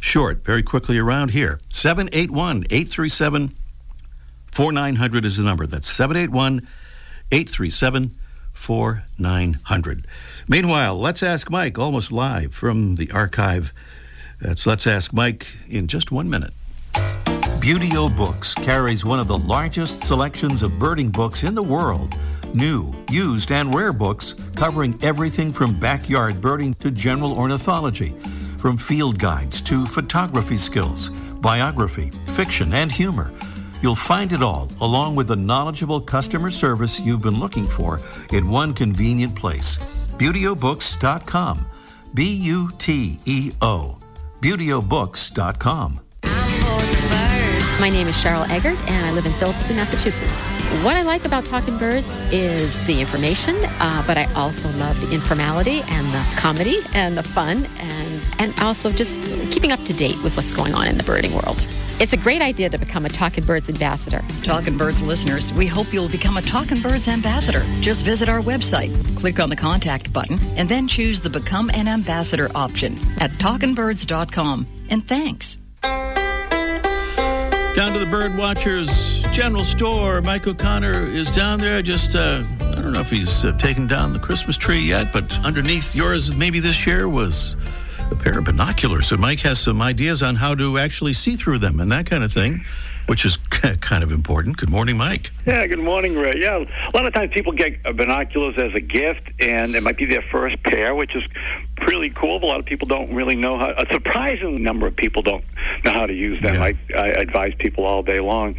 short 0.00 0.44
very 0.44 0.62
quickly 0.62 0.98
around 0.98 1.30
here. 1.30 1.60
781 1.70 2.64
837 2.70 3.52
4900 4.58 5.24
is 5.24 5.36
the 5.36 5.44
number. 5.44 5.68
That's 5.68 5.88
781 5.88 6.66
837 7.30 8.16
4900. 8.54 10.06
Meanwhile, 10.48 10.98
let's 10.98 11.22
ask 11.22 11.48
Mike, 11.48 11.78
almost 11.78 12.10
live 12.10 12.52
from 12.52 12.96
the 12.96 13.08
archive. 13.12 13.72
That's 14.40 14.66
Let's 14.66 14.88
Ask 14.88 15.12
Mike 15.12 15.46
in 15.68 15.86
just 15.86 16.10
one 16.10 16.28
minute. 16.28 16.52
Buteo 17.62 18.16
Books 18.16 18.52
carries 18.52 19.04
one 19.04 19.20
of 19.20 19.28
the 19.28 19.38
largest 19.38 20.02
selections 20.02 20.64
of 20.64 20.76
birding 20.76 21.10
books 21.10 21.44
in 21.44 21.54
the 21.54 21.62
world 21.62 22.18
new, 22.52 22.92
used, 23.10 23.52
and 23.52 23.72
rare 23.72 23.92
books 23.92 24.32
covering 24.56 24.98
everything 25.04 25.52
from 25.52 25.78
backyard 25.78 26.40
birding 26.40 26.74
to 26.80 26.90
general 26.90 27.38
ornithology, 27.38 28.10
from 28.56 28.76
field 28.76 29.20
guides 29.20 29.60
to 29.60 29.86
photography 29.86 30.56
skills, 30.56 31.10
biography, 31.36 32.10
fiction, 32.34 32.74
and 32.74 32.90
humor. 32.90 33.32
You'll 33.80 33.94
find 33.94 34.32
it 34.32 34.42
all, 34.42 34.68
along 34.80 35.14
with 35.14 35.28
the 35.28 35.36
knowledgeable 35.36 36.00
customer 36.00 36.50
service 36.50 37.00
you've 37.00 37.22
been 37.22 37.38
looking 37.38 37.64
for, 37.64 38.00
in 38.32 38.48
one 38.48 38.74
convenient 38.74 39.34
place. 39.36 39.76
ButeoBooks.com. 40.18 41.66
B 42.14 42.24
U 42.24 42.70
T 42.78 43.18
E 43.24 43.52
O. 43.62 43.98
ButeoBooks.com. 44.40 46.00
My 47.80 47.90
name 47.90 48.08
is 48.08 48.16
Cheryl 48.16 48.48
Eggert, 48.48 48.76
and 48.90 49.06
I 49.06 49.12
live 49.12 49.24
in 49.24 49.30
Phillipston, 49.32 49.76
Massachusetts. 49.76 50.48
What 50.82 50.96
I 50.96 51.02
like 51.02 51.24
about 51.24 51.44
Talking 51.44 51.78
Birds 51.78 52.16
is 52.32 52.84
the 52.88 53.00
information, 53.00 53.54
uh, 53.78 54.02
but 54.04 54.18
I 54.18 54.24
also 54.34 54.68
love 54.78 55.00
the 55.00 55.14
informality 55.14 55.82
and 55.86 56.06
the 56.08 56.26
comedy 56.36 56.78
and 56.94 57.16
the 57.16 57.22
fun, 57.22 57.66
and 57.78 58.30
and 58.40 58.58
also 58.58 58.90
just 58.90 59.22
keeping 59.52 59.70
up 59.70 59.78
to 59.84 59.92
date 59.92 60.20
with 60.24 60.36
what's 60.36 60.52
going 60.52 60.74
on 60.74 60.88
in 60.88 60.96
the 60.96 61.04
birding 61.04 61.32
world. 61.32 61.64
It's 62.00 62.12
a 62.12 62.16
great 62.16 62.40
idea 62.40 62.68
to 62.68 62.78
become 62.78 63.06
a 63.06 63.08
Talking 63.08 63.42
Birds 63.42 63.68
ambassador. 63.68 64.22
Talking 64.44 64.78
Birds 64.78 65.02
listeners, 65.02 65.52
we 65.52 65.66
hope 65.66 65.92
you'll 65.92 66.08
become 66.08 66.36
a 66.36 66.42
Talking 66.42 66.80
Birds 66.80 67.08
ambassador. 67.08 67.64
Just 67.80 68.04
visit 68.04 68.28
our 68.28 68.40
website, 68.40 68.92
click 69.16 69.40
on 69.40 69.48
the 69.48 69.56
contact 69.56 70.12
button, 70.12 70.38
and 70.56 70.68
then 70.68 70.86
choose 70.86 71.22
the 71.22 71.30
Become 71.30 71.70
an 71.70 71.88
Ambassador 71.88 72.50
option 72.54 72.96
at 73.18 73.32
talkingbirds.com. 73.32 74.64
And 74.90 75.08
thanks. 75.08 75.58
Down 77.74 77.92
to 77.92 77.98
the 77.98 78.06
Birdwatchers 78.06 79.32
General 79.32 79.64
Store. 79.64 80.22
Mike 80.22 80.46
O'Connor 80.46 81.02
is 81.02 81.32
down 81.32 81.58
there. 81.58 81.82
Just, 81.82 82.14
uh, 82.14 82.44
I 82.60 82.74
don't 82.76 82.92
know 82.92 83.00
if 83.00 83.10
he's 83.10 83.44
uh, 83.44 83.50
taken 83.58 83.88
down 83.88 84.12
the 84.12 84.20
Christmas 84.20 84.56
tree 84.56 84.82
yet, 84.82 85.12
but 85.12 85.36
underneath 85.44 85.96
yours, 85.96 86.32
maybe 86.32 86.60
this 86.60 86.86
year, 86.86 87.08
was 87.08 87.56
a 88.10 88.16
pair 88.16 88.38
of 88.38 88.44
binoculars. 88.44 89.08
So 89.08 89.16
Mike 89.16 89.40
has 89.40 89.58
some 89.58 89.82
ideas 89.82 90.22
on 90.22 90.36
how 90.36 90.54
to 90.54 90.78
actually 90.78 91.12
see 91.12 91.36
through 91.36 91.58
them 91.58 91.80
and 91.80 91.90
that 91.92 92.06
kind 92.06 92.24
of 92.24 92.32
thing 92.32 92.64
which 93.08 93.24
is 93.24 93.36
kind 93.80 94.04
of 94.04 94.12
important. 94.12 94.58
Good 94.58 94.68
morning, 94.68 94.98
Mike. 94.98 95.30
Yeah, 95.46 95.66
good 95.66 95.78
morning, 95.78 96.14
Ray. 96.14 96.34
Yeah, 96.36 96.58
a 96.58 96.92
lot 96.94 97.06
of 97.06 97.14
times 97.14 97.32
people 97.32 97.52
get 97.52 97.82
binoculars 97.82 98.58
as 98.58 98.74
a 98.74 98.80
gift, 98.80 99.30
and 99.40 99.74
it 99.74 99.82
might 99.82 99.96
be 99.96 100.04
their 100.04 100.22
first 100.30 100.62
pair, 100.62 100.94
which 100.94 101.16
is 101.16 101.22
pretty 101.76 102.10
cool. 102.10 102.38
But 102.38 102.46
a 102.46 102.50
lot 102.50 102.60
of 102.60 102.66
people 102.66 102.86
don't 102.86 103.12
really 103.14 103.34
know 103.34 103.58
how. 103.58 103.70
A 103.70 103.86
surprising 103.90 104.62
number 104.62 104.86
of 104.86 104.94
people 104.94 105.22
don't 105.22 105.44
know 105.84 105.92
how 105.92 106.04
to 106.04 106.12
use 106.12 106.40
them. 106.42 106.54
Yeah. 106.54 106.64
I, 106.64 106.74
I 106.94 107.08
advise 107.08 107.54
people 107.58 107.86
all 107.86 108.02
day 108.02 108.20
long. 108.20 108.56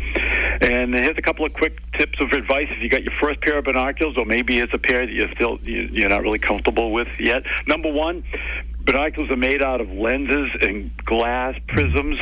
And 0.62 0.96
here's 0.96 1.18
a 1.18 1.22
couple 1.22 1.46
of 1.46 1.54
quick 1.54 1.80
tips 1.94 2.20
of 2.20 2.32
advice 2.32 2.68
if 2.72 2.82
you 2.82 2.90
got 2.90 3.04
your 3.04 3.14
first 3.14 3.42
pair 3.42 3.60
of 3.60 3.66
binoculars, 3.66 4.18
or 4.18 4.26
maybe 4.26 4.58
it's 4.60 4.74
a 4.74 4.80
pair 4.80 5.06
that 5.06 5.14
you're 5.14 5.32
still 5.36 5.60
you're 5.62 6.10
not 6.10 6.24
really 6.24 6.40
comfortable 6.40 6.92
with 6.92 7.08
yet. 7.20 7.46
Number 7.68 7.92
one, 7.92 8.24
binoculars 8.92 9.30
are 9.30 9.38
made 9.38 9.62
out 9.62 9.82
of 9.82 9.92
lenses 9.92 10.48
and 10.62 10.96
glass 11.06 11.56
prisms, 11.68 12.20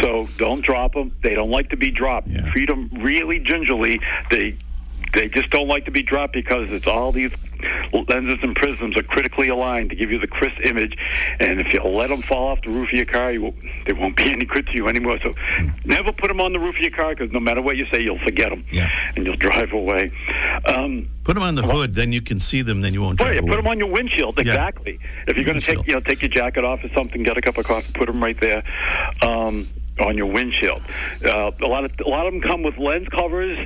so 0.00 0.28
don't 0.38 0.62
drop 0.62 0.94
them. 0.94 1.14
They 1.22 1.34
don't 1.34 1.50
like 1.50 1.70
to 1.70 1.76
be 1.76 1.90
dropped. 1.90 2.28
Yeah. 2.28 2.50
Treat 2.50 2.66
them 2.66 2.90
really 2.98 3.38
gingerly. 3.38 4.00
They 4.30 4.56
they 5.12 5.28
just 5.28 5.50
don't 5.50 5.68
like 5.68 5.84
to 5.84 5.90
be 5.90 6.02
dropped 6.02 6.32
because 6.32 6.70
it's 6.70 6.86
all 6.86 7.12
these 7.12 7.32
lenses 8.08 8.38
and 8.42 8.54
prisms 8.56 8.96
are 8.96 9.02
critically 9.02 9.48
aligned 9.48 9.90
to 9.90 9.96
give 9.96 10.10
you 10.10 10.18
the 10.18 10.26
crisp 10.26 10.58
image. 10.64 10.96
And 11.40 11.60
if 11.60 11.72
you 11.72 11.80
let 11.82 12.08
them 12.10 12.22
fall 12.22 12.48
off 12.48 12.62
the 12.62 12.70
roof 12.70 12.88
of 12.88 12.94
your 12.94 13.04
car, 13.06 13.32
you 13.32 13.42
won't, 13.42 13.56
they 13.86 13.92
won't 13.92 14.16
be 14.16 14.30
any 14.30 14.44
good 14.44 14.66
to 14.68 14.72
you 14.74 14.88
anymore. 14.88 15.18
So 15.20 15.34
never 15.84 16.12
put 16.12 16.28
them 16.28 16.40
on 16.40 16.52
the 16.52 16.58
roof 16.58 16.76
of 16.76 16.80
your 16.82 16.90
car 16.90 17.14
because 17.14 17.32
no 17.32 17.40
matter 17.40 17.62
what 17.62 17.76
you 17.76 17.86
say, 17.86 18.00
you'll 18.02 18.18
forget 18.18 18.50
them 18.50 18.64
Yeah. 18.70 18.90
and 19.16 19.26
you'll 19.26 19.36
drive 19.36 19.72
away. 19.72 20.10
Um, 20.66 21.08
Put 21.24 21.34
them 21.34 21.42
on 21.42 21.56
the 21.56 21.62
hood, 21.62 21.94
then 21.94 22.12
you 22.12 22.22
can 22.22 22.38
see 22.38 22.62
them, 22.62 22.82
then 22.82 22.92
you 22.94 23.02
won't 23.02 23.20
Oh, 23.20 23.24
drive 23.24 23.34
yeah, 23.34 23.40
away. 23.40 23.50
put 23.50 23.56
them 23.56 23.66
on 23.66 23.78
your 23.78 23.88
windshield. 23.88 24.38
Exactly. 24.38 24.98
If 25.26 25.36
you're 25.36 25.44
going 25.44 25.58
to 25.58 25.64
take, 25.66 25.84
you 25.86 25.94
know, 25.94 26.00
take 26.00 26.22
your 26.22 26.28
jacket 26.28 26.64
off 26.64 26.84
or 26.84 26.88
something, 26.90 27.22
get 27.24 27.36
a 27.36 27.40
cup 27.40 27.58
of 27.58 27.64
coffee, 27.66 27.92
put 27.94 28.06
them 28.06 28.22
right 28.22 28.38
there 28.40 28.62
um, 29.22 29.66
on 29.98 30.16
your 30.16 30.26
windshield. 30.26 30.82
Uh, 31.24 31.50
a 31.60 31.66
lot 31.66 31.84
of 31.84 31.90
a 32.04 32.08
lot 32.08 32.26
of 32.26 32.32
them 32.32 32.42
come 32.42 32.62
with 32.62 32.78
lens 32.78 33.08
covers. 33.08 33.58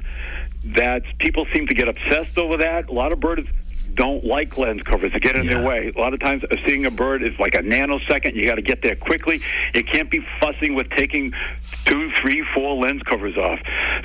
That 0.64 1.02
people 1.18 1.46
seem 1.54 1.66
to 1.68 1.74
get 1.74 1.88
obsessed 1.88 2.36
over 2.38 2.58
that. 2.58 2.88
A 2.88 2.92
lot 2.92 3.12
of 3.12 3.20
birds 3.20 3.46
don't 3.94 4.24
like 4.24 4.56
lens 4.58 4.82
covers. 4.82 5.12
They 5.12 5.18
get 5.18 5.36
in 5.36 5.44
Yeah. 5.44 5.54
their 5.54 5.66
way. 5.66 5.92
A 5.94 5.98
lot 5.98 6.14
of 6.14 6.20
times, 6.20 6.44
uh, 6.44 6.54
seeing 6.66 6.86
a 6.86 6.90
bird 6.90 7.22
is 7.22 7.38
like 7.38 7.54
a 7.54 7.62
nanosecond. 7.62 8.34
You 8.34 8.46
got 8.46 8.56
to 8.56 8.62
get 8.62 8.82
there 8.82 8.94
quickly. 8.94 9.40
You 9.74 9.82
can't 9.84 10.10
be 10.10 10.20
fussing 10.40 10.74
with 10.74 10.90
taking 10.90 11.32
two, 11.84 12.10
three, 12.12 12.42
four 12.54 12.74
lens 12.76 13.02
covers 13.02 13.36
off. 13.36 13.60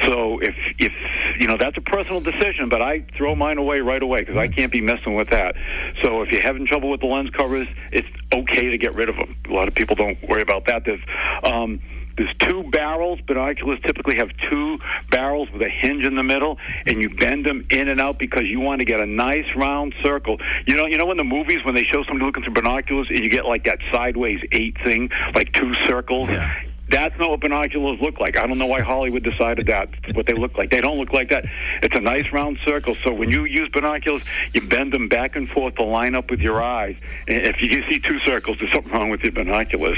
So 0.05 0.39
if 0.39 0.55
if 0.79 0.93
you 1.39 1.47
know 1.47 1.57
that's 1.57 1.77
a 1.77 1.81
personal 1.81 2.21
decision, 2.21 2.69
but 2.69 2.81
I 2.81 3.05
throw 3.15 3.35
mine 3.35 3.57
away 3.57 3.79
right 3.81 4.01
away 4.01 4.19
because 4.19 4.37
I 4.37 4.47
can't 4.47 4.71
be 4.71 4.81
messing 4.81 5.15
with 5.15 5.29
that. 5.29 5.55
So 6.01 6.21
if 6.21 6.31
you're 6.31 6.41
having 6.41 6.65
trouble 6.65 6.89
with 6.89 7.01
the 7.01 7.07
lens 7.07 7.29
covers, 7.31 7.67
it's 7.91 8.07
okay 8.33 8.69
to 8.69 8.77
get 8.77 8.95
rid 8.95 9.09
of 9.09 9.15
them. 9.17 9.35
A 9.49 9.53
lot 9.53 9.67
of 9.67 9.75
people 9.75 9.95
don't 9.95 10.17
worry 10.27 10.41
about 10.41 10.65
that. 10.65 10.83
There's 10.85 10.99
um, 11.43 11.79
there's 12.17 12.33
two 12.39 12.63
barrels. 12.63 13.19
Binoculars 13.21 13.79
typically 13.85 14.15
have 14.17 14.29
two 14.49 14.79
barrels 15.09 15.49
with 15.51 15.61
a 15.61 15.69
hinge 15.69 16.05
in 16.05 16.15
the 16.15 16.23
middle, 16.23 16.57
and 16.85 17.01
you 17.01 17.09
bend 17.09 17.45
them 17.45 17.65
in 17.69 17.87
and 17.87 17.99
out 17.99 18.17
because 18.17 18.43
you 18.43 18.59
want 18.59 18.79
to 18.79 18.85
get 18.85 18.99
a 18.99 19.05
nice 19.05 19.55
round 19.55 19.95
circle. 20.01 20.37
You 20.65 20.75
know, 20.75 20.85
you 20.85 20.97
know 20.97 21.11
in 21.11 21.17
the 21.17 21.23
movies 21.23 21.63
when 21.65 21.75
they 21.75 21.83
show 21.83 22.03
somebody 22.03 22.25
looking 22.25 22.43
through 22.43 22.53
binoculars 22.53 23.07
and 23.09 23.19
you 23.19 23.29
get 23.29 23.45
like 23.45 23.65
that 23.65 23.79
sideways 23.91 24.41
eight 24.51 24.77
thing, 24.83 25.11
like 25.33 25.51
two 25.51 25.73
circles. 25.73 26.29
Yeah. 26.29 26.53
That's 26.87 27.17
not 27.17 27.31
what 27.31 27.39
binoculars 27.39 27.99
look 27.99 28.19
like. 28.19 28.37
I 28.37 28.45
don't 28.45 28.59
know 28.59 28.67
why 28.67 28.81
Hollywood 28.81 29.23
decided 29.23 29.65
that. 29.67 29.89
what 30.13 30.27
they 30.27 30.33
look 30.33 30.57
like. 30.57 30.69
They 30.69 30.81
don't 30.81 30.97
look 30.97 31.13
like 31.13 31.29
that. 31.29 31.45
It's 31.81 31.95
a 31.95 31.99
nice 31.99 32.31
round 32.31 32.59
circle. 32.65 32.95
So 32.95 33.11
when 33.11 33.29
you 33.29 33.45
use 33.45 33.69
binoculars, 33.69 34.23
you 34.53 34.61
bend 34.61 34.93
them 34.93 35.07
back 35.07 35.35
and 35.35 35.49
forth 35.49 35.75
to 35.75 35.83
line 35.83 36.13
up 36.13 36.29
with 36.29 36.41
your 36.41 36.61
eyes. 36.61 36.95
And 37.27 37.45
if 37.45 37.61
you 37.61 37.83
see 37.89 37.99
two 37.99 38.19
circles, 38.19 38.57
there's 38.59 38.71
something 38.71 38.91
wrong 38.91 39.09
with 39.09 39.21
your 39.23 39.31
binoculars. 39.31 39.97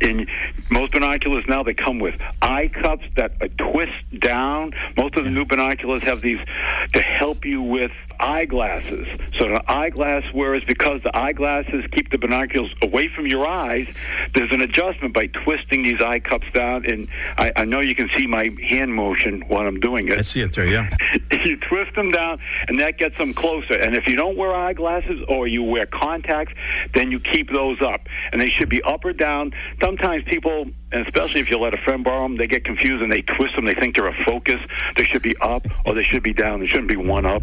And 0.00 0.28
most 0.70 0.92
binoculars 0.92 1.44
now 1.46 1.62
they 1.62 1.74
come 1.74 2.00
with 2.00 2.20
eye 2.42 2.68
cups 2.68 3.04
that 3.14 3.32
twist 3.56 3.98
down. 4.18 4.72
Most 4.96 5.16
of 5.16 5.24
the 5.24 5.30
new 5.30 5.44
binoculars 5.44 6.02
have 6.02 6.20
these 6.20 6.38
to 6.92 7.00
help 7.00 7.44
you 7.44 7.62
with 7.62 7.92
eyeglasses. 8.20 9.06
So 9.38 9.46
an 9.46 9.60
eyeglass, 9.68 10.24
whereas 10.32 10.64
because 10.64 11.02
the 11.02 11.16
eyeglasses 11.16 11.84
keep 11.92 12.10
the 12.10 12.18
binoculars 12.18 12.74
away 12.82 13.08
from 13.08 13.26
your 13.26 13.46
eyes, 13.46 13.86
there's 14.34 14.50
an 14.52 14.60
adjustment 14.60 15.14
by 15.14 15.28
twisting 15.28 15.82
these 15.82 16.00
eye 16.02 16.18
cups 16.18 16.46
down. 16.52 16.84
And 16.86 17.08
I, 17.36 17.52
I 17.56 17.64
know 17.64 17.80
you 17.80 17.94
can 17.94 18.08
see 18.16 18.26
my 18.26 18.50
hand 18.62 18.94
motion 18.94 19.42
while 19.42 19.66
I'm 19.66 19.80
doing 19.80 20.08
it. 20.08 20.18
I 20.18 20.22
see 20.22 20.40
it 20.40 20.54
there, 20.54 20.66
yeah. 20.66 20.90
you 21.44 21.56
twist 21.56 21.94
them 21.94 22.10
down, 22.10 22.40
and 22.66 22.80
that 22.80 22.98
gets 22.98 23.16
them 23.18 23.32
closer. 23.34 23.74
And 23.74 23.94
if 23.94 24.06
you 24.06 24.16
don't 24.16 24.36
wear 24.36 24.54
eyeglasses 24.54 25.24
or 25.28 25.46
you 25.46 25.62
wear 25.62 25.86
contacts, 25.86 26.54
then 26.94 27.10
you 27.10 27.20
keep 27.20 27.50
those 27.50 27.80
up. 27.80 28.08
And 28.32 28.40
they 28.40 28.50
should 28.50 28.68
be 28.68 28.82
up 28.82 29.04
or 29.04 29.12
down. 29.12 29.52
Sometimes 29.80 30.24
people, 30.24 30.70
and 30.90 31.06
especially 31.06 31.40
if 31.40 31.50
you 31.50 31.58
let 31.58 31.74
a 31.74 31.78
friend 31.78 32.02
borrow 32.02 32.22
them, 32.22 32.36
they 32.36 32.46
get 32.46 32.64
confused 32.64 33.02
and 33.02 33.12
they 33.12 33.22
twist 33.22 33.54
them. 33.56 33.66
They 33.66 33.74
think 33.74 33.96
they're 33.96 34.06
a 34.06 34.24
focus. 34.24 34.60
They 34.96 35.04
should 35.04 35.22
be 35.22 35.36
up 35.38 35.66
or 35.84 35.94
they 35.94 36.02
should 36.02 36.22
be 36.22 36.32
down. 36.32 36.60
There 36.60 36.68
shouldn't 36.68 36.88
be 36.88 36.96
one 36.96 37.26
up 37.26 37.42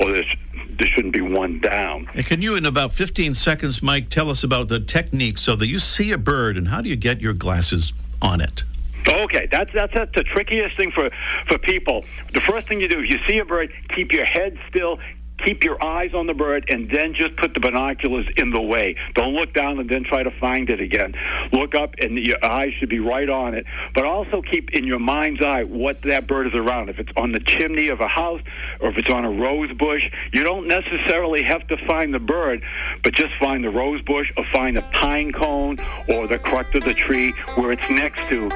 or 0.00 0.12
there, 0.12 0.24
sh- 0.24 0.36
there 0.70 0.88
shouldn't 0.88 1.14
be 1.14 1.20
one 1.20 1.60
down. 1.60 2.08
And 2.14 2.26
can 2.26 2.42
you, 2.42 2.56
in 2.56 2.66
about 2.66 2.92
15 2.92 3.34
seconds, 3.34 3.82
Mike, 3.82 4.08
tell 4.08 4.30
us 4.30 4.42
about 4.42 4.68
the 4.68 4.80
technique 4.80 5.38
so 5.38 5.54
that 5.56 5.68
you 5.68 5.78
see 5.78 6.10
a 6.10 6.18
bird 6.18 6.56
and 6.56 6.68
how 6.68 6.80
do 6.80 6.88
you 6.88 6.96
get 6.96 7.20
your 7.20 7.34
glasses 7.34 7.92
on 8.20 8.40
it? 8.40 8.64
Okay, 9.08 9.48
that's, 9.50 9.72
that's 9.72 9.92
that's 9.92 10.14
the 10.14 10.22
trickiest 10.22 10.76
thing 10.76 10.92
for 10.92 11.10
for 11.48 11.58
people. 11.58 12.04
The 12.34 12.40
first 12.40 12.68
thing 12.68 12.80
you 12.80 12.86
do, 12.86 13.00
if 13.00 13.10
you 13.10 13.18
see 13.26 13.38
a 13.38 13.44
bird, 13.44 13.72
keep 13.88 14.12
your 14.12 14.24
head 14.24 14.56
still, 14.68 15.00
keep 15.44 15.64
your 15.64 15.82
eyes 15.82 16.14
on 16.14 16.26
the 16.26 16.34
bird, 16.34 16.66
and 16.68 16.90
then 16.90 17.14
just 17.14 17.36
put 17.36 17.54
the 17.54 17.60
binoculars 17.60 18.26
in 18.36 18.50
the 18.50 18.60
way. 18.60 18.96
Don't 19.14 19.34
look 19.34 19.52
down 19.52 19.78
and 19.78 19.88
then 19.88 20.04
try 20.04 20.22
to 20.22 20.30
find 20.30 20.70
it 20.70 20.80
again. 20.80 21.14
Look 21.52 21.74
up, 21.74 21.94
and 21.98 22.18
your 22.18 22.44
eyes 22.44 22.72
should 22.74 22.88
be 22.88 23.00
right 23.00 23.28
on 23.28 23.54
it. 23.54 23.66
But 23.94 24.04
also 24.04 24.42
keep 24.42 24.70
in 24.72 24.84
your 24.84 24.98
mind's 24.98 25.42
eye 25.42 25.64
what 25.64 26.02
that 26.02 26.26
bird 26.26 26.46
is 26.46 26.54
around. 26.54 26.88
If 26.88 26.98
it's 26.98 27.12
on 27.16 27.32
the 27.32 27.40
chimney 27.40 27.88
of 27.88 28.00
a 28.00 28.08
house, 28.08 28.40
or 28.80 28.88
if 28.90 28.98
it's 28.98 29.10
on 29.10 29.24
a 29.24 29.30
rose 29.30 29.72
bush, 29.72 30.10
you 30.32 30.44
don't 30.44 30.66
necessarily 30.66 31.42
have 31.42 31.66
to 31.68 31.76
find 31.86 32.12
the 32.14 32.20
bird, 32.20 32.62
but 33.02 33.14
just 33.14 33.34
find 33.40 33.64
the 33.64 33.70
rose 33.70 34.02
bush 34.02 34.32
or 34.36 34.44
find 34.52 34.76
the 34.76 34.82
pine 34.92 35.32
cone 35.32 35.78
or 36.08 36.26
the 36.26 36.38
crux 36.38 36.74
of 36.74 36.84
the 36.84 36.94
tree 36.94 37.32
where 37.54 37.72
it's 37.72 37.88
next 37.90 38.28
to. 38.28 38.48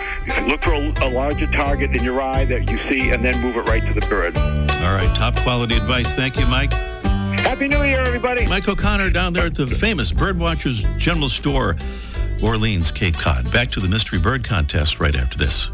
Look 0.46 0.62
for 0.62 0.74
a, 0.74 0.94
a 1.02 1.08
larger 1.08 1.46
target 1.46 1.94
in 1.94 2.04
your 2.04 2.20
eye 2.20 2.44
that 2.46 2.70
you 2.70 2.78
see, 2.88 3.10
and 3.10 3.24
then 3.24 3.40
move 3.40 3.56
it 3.56 3.62
right 3.62 3.82
to 3.82 3.94
the 3.94 4.06
bird. 4.06 4.36
All 4.36 4.94
right, 4.94 5.14
top 5.16 5.36
quality 5.36 5.76
advice. 5.76 6.12
Thank 6.14 6.38
you, 6.38 6.46
Mike. 6.46 6.72
Happy 7.46 7.68
New 7.68 7.84
Year, 7.84 8.00
everybody. 8.00 8.44
Mike 8.46 8.68
O'Connor 8.68 9.10
down 9.10 9.32
there 9.32 9.46
at 9.46 9.54
the 9.54 9.68
famous 9.68 10.10
Birdwatchers 10.12 10.98
General 10.98 11.28
Store, 11.28 11.76
Orleans, 12.42 12.90
Cape 12.90 13.14
Cod. 13.14 13.52
Back 13.52 13.70
to 13.70 13.78
the 13.78 13.88
Mystery 13.88 14.18
Bird 14.18 14.42
Contest 14.42 14.98
right 14.98 15.14
after 15.14 15.38
this. 15.38 15.70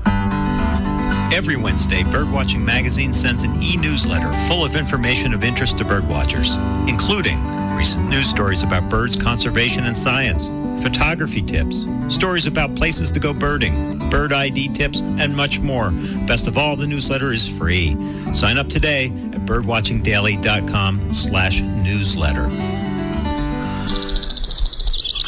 Every 1.32 1.56
Wednesday, 1.56 2.02
Birdwatching 2.02 2.62
Magazine 2.62 3.14
sends 3.14 3.42
an 3.42 3.54
e-newsletter 3.62 4.30
full 4.46 4.66
of 4.66 4.76
information 4.76 5.32
of 5.32 5.42
interest 5.42 5.78
to 5.78 5.84
birdwatchers, 5.84 6.52
including 6.86 7.38
recent 7.74 8.06
news 8.10 8.28
stories 8.28 8.62
about 8.62 8.90
birds 8.90 9.16
conservation 9.16 9.84
and 9.84 9.96
science, 9.96 10.48
photography 10.82 11.40
tips, 11.40 11.86
stories 12.10 12.46
about 12.46 12.74
places 12.76 13.10
to 13.12 13.18
go 13.18 13.32
birding, 13.32 13.98
bird 14.10 14.34
ID 14.34 14.68
tips, 14.74 15.00
and 15.00 15.34
much 15.34 15.58
more. 15.58 15.90
Best 16.26 16.48
of 16.48 16.58
all, 16.58 16.76
the 16.76 16.86
newsletter 16.86 17.32
is 17.32 17.48
free. 17.48 17.96
Sign 18.34 18.58
up 18.58 18.68
today 18.68 19.06
at 19.06 19.40
birdwatchingdaily.com 19.46 21.14
slash 21.14 21.62
newsletter. 21.62 22.81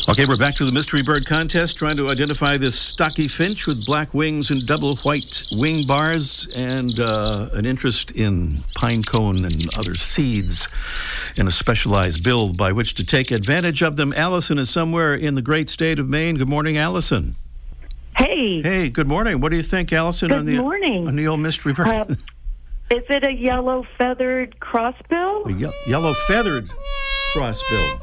Okay, 0.06 0.26
we're 0.26 0.36
back 0.36 0.54
to 0.56 0.66
the 0.66 0.72
Mystery 0.72 1.02
Bird 1.02 1.24
Contest, 1.24 1.78
trying 1.78 1.96
to 1.96 2.10
identify 2.10 2.58
this 2.58 2.78
stocky 2.78 3.26
finch 3.26 3.66
with 3.66 3.86
black 3.86 4.12
wings 4.12 4.50
and 4.50 4.66
double 4.66 4.96
white 4.96 5.42
wing 5.52 5.86
bars, 5.86 6.46
and 6.54 7.00
uh, 7.00 7.48
an 7.54 7.64
interest 7.64 8.10
in 8.10 8.62
pine 8.74 9.02
cone 9.02 9.46
and 9.46 9.66
other 9.78 9.94
seeds, 9.94 10.68
and 11.38 11.48
a 11.48 11.50
specialized 11.50 12.22
bill 12.22 12.52
by 12.52 12.70
which 12.70 12.92
to 12.94 13.04
take 13.04 13.30
advantage 13.30 13.80
of 13.80 13.96
them. 13.96 14.12
Allison 14.12 14.58
is 14.58 14.68
somewhere 14.68 15.14
in 15.14 15.36
the 15.36 15.42
great 15.42 15.70
state 15.70 15.98
of 15.98 16.06
Maine. 16.06 16.36
Good 16.36 16.50
morning, 16.50 16.76
Allison. 16.76 17.34
Hey. 18.18 18.60
Hey, 18.60 18.90
good 18.90 19.08
morning. 19.08 19.40
What 19.40 19.52
do 19.52 19.56
you 19.56 19.62
think, 19.62 19.90
Allison? 19.90 20.28
Good 20.28 20.38
on 20.38 20.44
the, 20.44 20.58
morning. 20.58 21.08
On 21.08 21.16
the 21.16 21.26
old 21.28 21.40
Mystery 21.40 21.72
Bird. 21.72 21.88
Uh, 21.88 22.04
is 22.90 23.04
it 23.08 23.26
a 23.26 23.32
yellow 23.32 23.86
feathered 23.96 24.54
crossbill? 24.60 25.46
a 25.46 25.52
ye- 25.54 25.72
yellow 25.86 26.12
feathered 26.12 26.68
crossbill. 27.34 28.00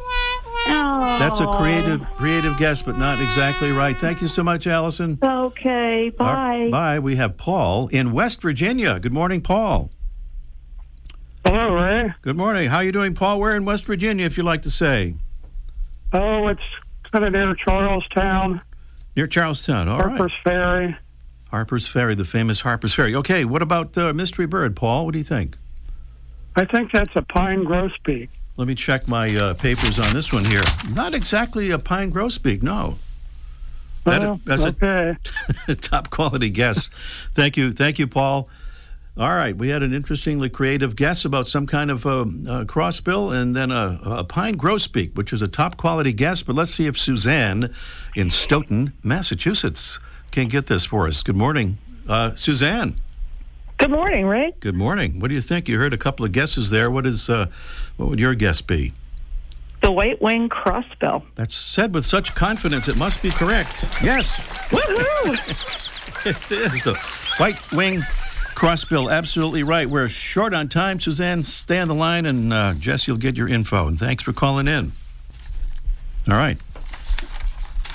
Oh. 0.68 1.18
That's 1.20 1.40
a 1.40 1.48
creative 1.48 2.02
creative 2.16 2.58
guess, 2.58 2.82
but 2.82 2.98
not 2.98 3.20
exactly 3.20 3.72
right. 3.72 3.98
Thank 3.98 4.22
you 4.22 4.28
so 4.28 4.44
much, 4.44 4.68
Allison. 4.68 5.18
Okay, 5.22 6.12
bye. 6.18 6.26
Our- 6.26 6.70
bye. 6.70 7.00
We 7.00 7.16
have 7.18 7.38
Paul 7.38 7.88
in 7.88 8.12
West 8.12 8.42
Virginia. 8.42 9.00
Good 9.00 9.14
morning, 9.14 9.42
Paul. 9.42 9.90
Hello, 11.46 11.74
Ray. 11.76 12.14
Good 12.22 12.38
morning. 12.38 12.70
How 12.70 12.78
are 12.78 12.84
you 12.84 12.92
doing, 12.92 13.14
Paul? 13.16 13.40
Where 13.40 13.56
in 13.56 13.66
West 13.66 13.86
Virginia, 13.86 14.26
if 14.26 14.38
you'd 14.38 14.46
like 14.46 14.62
to 14.64 14.70
say? 14.72 15.16
Oh, 16.14 16.48
it's 16.48 16.62
kind 17.12 17.26
of 17.26 17.32
near 17.34 17.56
Charles 17.56 18.08
Town, 18.14 18.62
Near 19.16 19.28
Charles 19.28 19.66
Town. 19.66 19.90
All 19.90 20.00
right. 20.00 20.10
Harper's 20.18 20.34
Ferry. 20.44 20.96
Harper's 21.50 21.88
Ferry, 21.88 22.16
the 22.16 22.24
famous 22.26 22.62
Harper's 22.62 22.94
Ferry. 22.94 23.14
Okay, 23.16 23.44
what 23.44 23.62
about 23.62 23.98
uh, 23.98 24.14
Mystery 24.14 24.46
Bird, 24.46 24.76
Paul? 24.76 25.06
What 25.06 25.12
do 25.14 25.18
you 25.18 25.26
think? 25.26 25.58
I 26.56 26.66
think 26.66 26.92
that's 26.92 27.14
a 27.16 27.22
pine 27.22 27.64
grosbeak. 27.66 28.30
Let 28.58 28.68
me 28.68 28.76
check 28.76 29.08
my 29.08 29.36
uh, 29.36 29.54
papers 29.56 30.00
on 30.00 30.14
this 30.14 30.32
one 30.34 30.46
here. 30.46 30.64
Not 30.94 31.14
exactly 31.14 31.72
a 31.72 31.80
pine 31.80 32.12
grosbeak, 32.12 32.62
no. 32.62 32.98
That- 34.06 34.22
Well, 34.22 34.40
that's 34.46 34.64
a- 35.68 35.76
top 35.76 36.10
quality 36.10 36.50
guess. 36.50 36.90
Thank 37.34 37.58
you, 37.58 37.72
thank 37.72 37.98
you, 38.00 38.08
Paul. 38.08 38.50
All 39.18 39.34
right, 39.36 39.56
we 39.56 39.70
had 39.70 39.84
an 39.84 39.94
interestingly 39.94 40.50
creative 40.50 40.96
guess 40.96 41.26
about 41.26 41.46
some 41.48 41.68
kind 41.68 41.92
of 41.92 42.06
uh, 42.06 42.22
uh, 42.22 42.24
crossbill, 42.64 43.34
and 43.36 43.54
then 43.56 43.70
a, 43.72 44.00
a 44.06 44.24
pine 44.24 44.58
grosbeak, 44.58 45.16
which 45.16 45.34
is 45.34 45.42
a 45.42 45.48
top 45.50 45.76
quality 45.78 46.14
guess. 46.14 46.44
But 46.44 46.56
let's 46.56 46.72
see 46.72 46.88
if 46.88 46.98
Suzanne 46.98 47.74
in 48.16 48.30
Stoughton, 48.30 48.94
Massachusetts, 49.04 50.00
can 50.32 50.48
get 50.48 50.68
this 50.68 50.86
for 50.86 51.08
us. 51.08 51.24
Good 51.24 51.36
morning, 51.36 51.78
uh, 52.08 52.36
Suzanne. 52.36 52.96
Good 53.82 53.90
morning, 53.90 54.28
Ray. 54.28 54.54
Good 54.60 54.76
morning. 54.76 55.20
What 55.20 55.30
do 55.30 55.34
you 55.34 55.42
think? 55.42 55.68
You 55.68 55.80
heard 55.80 55.92
a 55.92 55.98
couple 55.98 56.24
of 56.24 56.32
guesses 56.32 56.70
there. 56.70 56.92
What 56.92 57.08
is? 57.08 57.28
Uh, 57.32 57.48
what 57.98 58.10
would 58.10 58.20
your 58.20 58.36
guess 58.36 58.62
be? 58.62 58.94
The 59.82 59.92
white 59.92 60.22
wing 60.22 60.50
crossbill. 60.50 61.24
That's 61.34 61.56
said 61.56 61.92
with 61.92 62.06
such 62.06 62.36
confidence, 62.36 62.88
it 62.88 62.96
must 62.96 63.24
be 63.24 63.32
correct. 63.32 63.84
Yes, 64.04 64.40
Woohoo! 64.70 66.26
it 66.28 66.52
is 66.52 66.84
the 66.84 66.94
white 67.38 67.72
wing 67.72 68.02
crossbill. 68.54 69.12
Absolutely 69.12 69.64
right. 69.64 69.88
We're 69.88 70.10
short 70.10 70.54
on 70.54 70.70
time. 70.70 71.00
Suzanne, 71.00 71.44
stay 71.44 71.80
on 71.80 71.88
the 71.88 71.96
line, 71.96 72.28
and 72.28 72.54
uh, 72.54 72.76
Jess, 72.76 73.08
you'll 73.08 73.18
get 73.18 73.36
your 73.36 73.48
info. 73.48 73.88
And 73.88 73.98
thanks 73.98 74.22
for 74.22 74.32
calling 74.32 74.68
in. 74.68 74.92
All 76.30 76.36
right. 76.36 76.60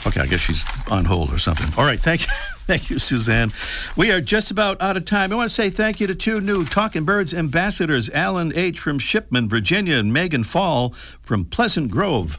Okay, 0.05 0.20
I 0.20 0.27
guess 0.27 0.40
she's 0.40 0.64
on 0.90 1.05
hold 1.05 1.33
or 1.33 1.38
something. 1.38 1.72
All 1.79 1.85
right, 1.85 2.01
thank 2.01 2.27
you. 2.27 2.33
Thank 2.66 2.90
you, 2.90 2.98
Suzanne. 2.98 3.52
We 3.96 4.11
are 4.11 4.20
just 4.20 4.50
about 4.50 4.83
out 4.83 4.96
of 4.96 5.05
time. 5.05 5.33
I 5.33 5.37
want 5.37 5.48
to 5.48 5.55
say 5.55 5.70
thank 5.70 6.00
you 6.00 6.09
to 6.09 6.16
two 6.16 6.40
new 6.40 6.64
Talking 6.64 7.05
Birds 7.05 7.33
ambassadors, 7.33 8.11
Alan 8.11 8.52
H. 8.57 8.81
from 8.81 8.98
Shipman, 8.98 9.48
Virginia, 9.48 9.98
and 9.98 10.12
Megan 10.12 10.42
Fall 10.42 10.90
from 11.22 11.44
Pleasant 11.44 11.92
Grove, 11.92 12.37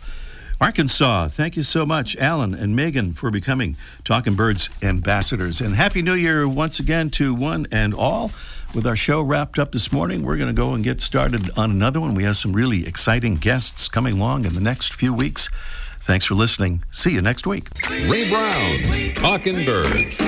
Arkansas. 0.60 1.30
Thank 1.30 1.56
you 1.56 1.64
so 1.64 1.86
much, 1.86 2.18
Alan 2.18 2.54
and 2.54 2.76
Megan, 2.76 3.14
for 3.14 3.32
becoming 3.32 3.78
Talking 4.04 4.36
Birds 4.36 4.70
ambassadors. 4.84 5.62
And 5.62 5.76
Happy 5.76 6.02
New 6.02 6.16
Year 6.16 6.46
once 6.46 6.78
again 6.82 7.10
to 7.12 7.34
one 7.34 7.66
and 7.72 7.94
all. 7.94 8.32
With 8.76 8.86
our 8.86 8.98
show 8.98 9.22
wrapped 9.22 9.58
up 9.58 9.72
this 9.72 9.94
morning, 9.94 10.24
we're 10.24 10.36
going 10.36 10.54
to 10.54 10.62
go 10.62 10.74
and 10.74 10.84
get 10.84 11.00
started 11.00 11.58
on 11.58 11.72
another 11.72 12.02
one. 12.02 12.16
We 12.16 12.24
have 12.24 12.36
some 12.36 12.52
really 12.52 12.86
exciting 12.86 13.36
guests 13.36 13.88
coming 13.88 14.20
along 14.20 14.44
in 14.44 14.56
the 14.56 14.60
next 14.60 14.94
few 14.94 15.14
weeks. 15.14 15.48
Thanks 16.08 16.24
for 16.24 16.36
listening. 16.36 16.86
See 16.90 17.12
you 17.12 17.22
next 17.22 17.46
week. 17.46 17.68
Ray 18.08 18.30
Brown's 18.30 19.20
Talking 19.20 19.66
Birds. 19.66 20.22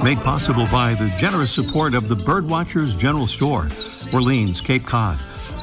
Made 0.00 0.18
possible 0.18 0.68
by 0.70 0.94
the 0.94 1.12
generous 1.18 1.50
support 1.50 1.92
of 1.92 2.08
the 2.08 2.14
Birdwatchers 2.14 2.96
General 2.96 3.26
Store, 3.26 3.66
Orleans, 4.12 4.60
Cape 4.60 4.86
Cod. 4.86 5.18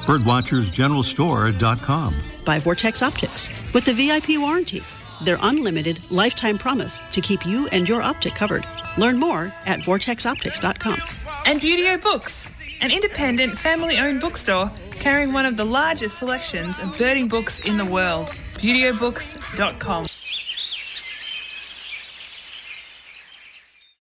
Birdwatchersgeneralstore.com. 0.05 2.13
by 2.43 2.59
Vortex 2.59 3.01
Optics 3.01 3.49
with 3.73 3.85
the 3.85 3.93
VIP 3.93 4.37
warranty, 4.39 4.83
their 5.23 5.37
unlimited 5.41 6.01
lifetime 6.11 6.57
promise 6.57 7.01
to 7.13 7.21
keep 7.21 7.45
you 7.45 7.69
and 7.69 7.87
your 7.87 8.01
optic 8.01 8.35
covered. 8.35 8.65
Learn 8.97 9.17
more 9.17 9.53
at 9.65 9.79
vortexoptics.com. 9.79 10.99
And 11.45 11.61
Buteo 11.61 12.01
Books, 12.01 12.51
an 12.81 12.91
independent 12.91 13.57
family 13.57 13.99
owned 13.99 14.19
bookstore 14.19 14.69
carrying 14.91 15.31
one 15.31 15.45
of 15.45 15.55
the 15.55 15.65
largest 15.65 16.17
selections 16.17 16.77
of 16.79 16.97
birding 16.97 17.29
books 17.29 17.61
in 17.61 17.77
the 17.77 17.85
world. 17.85 18.37
ButeoBooks.com. 18.57 20.26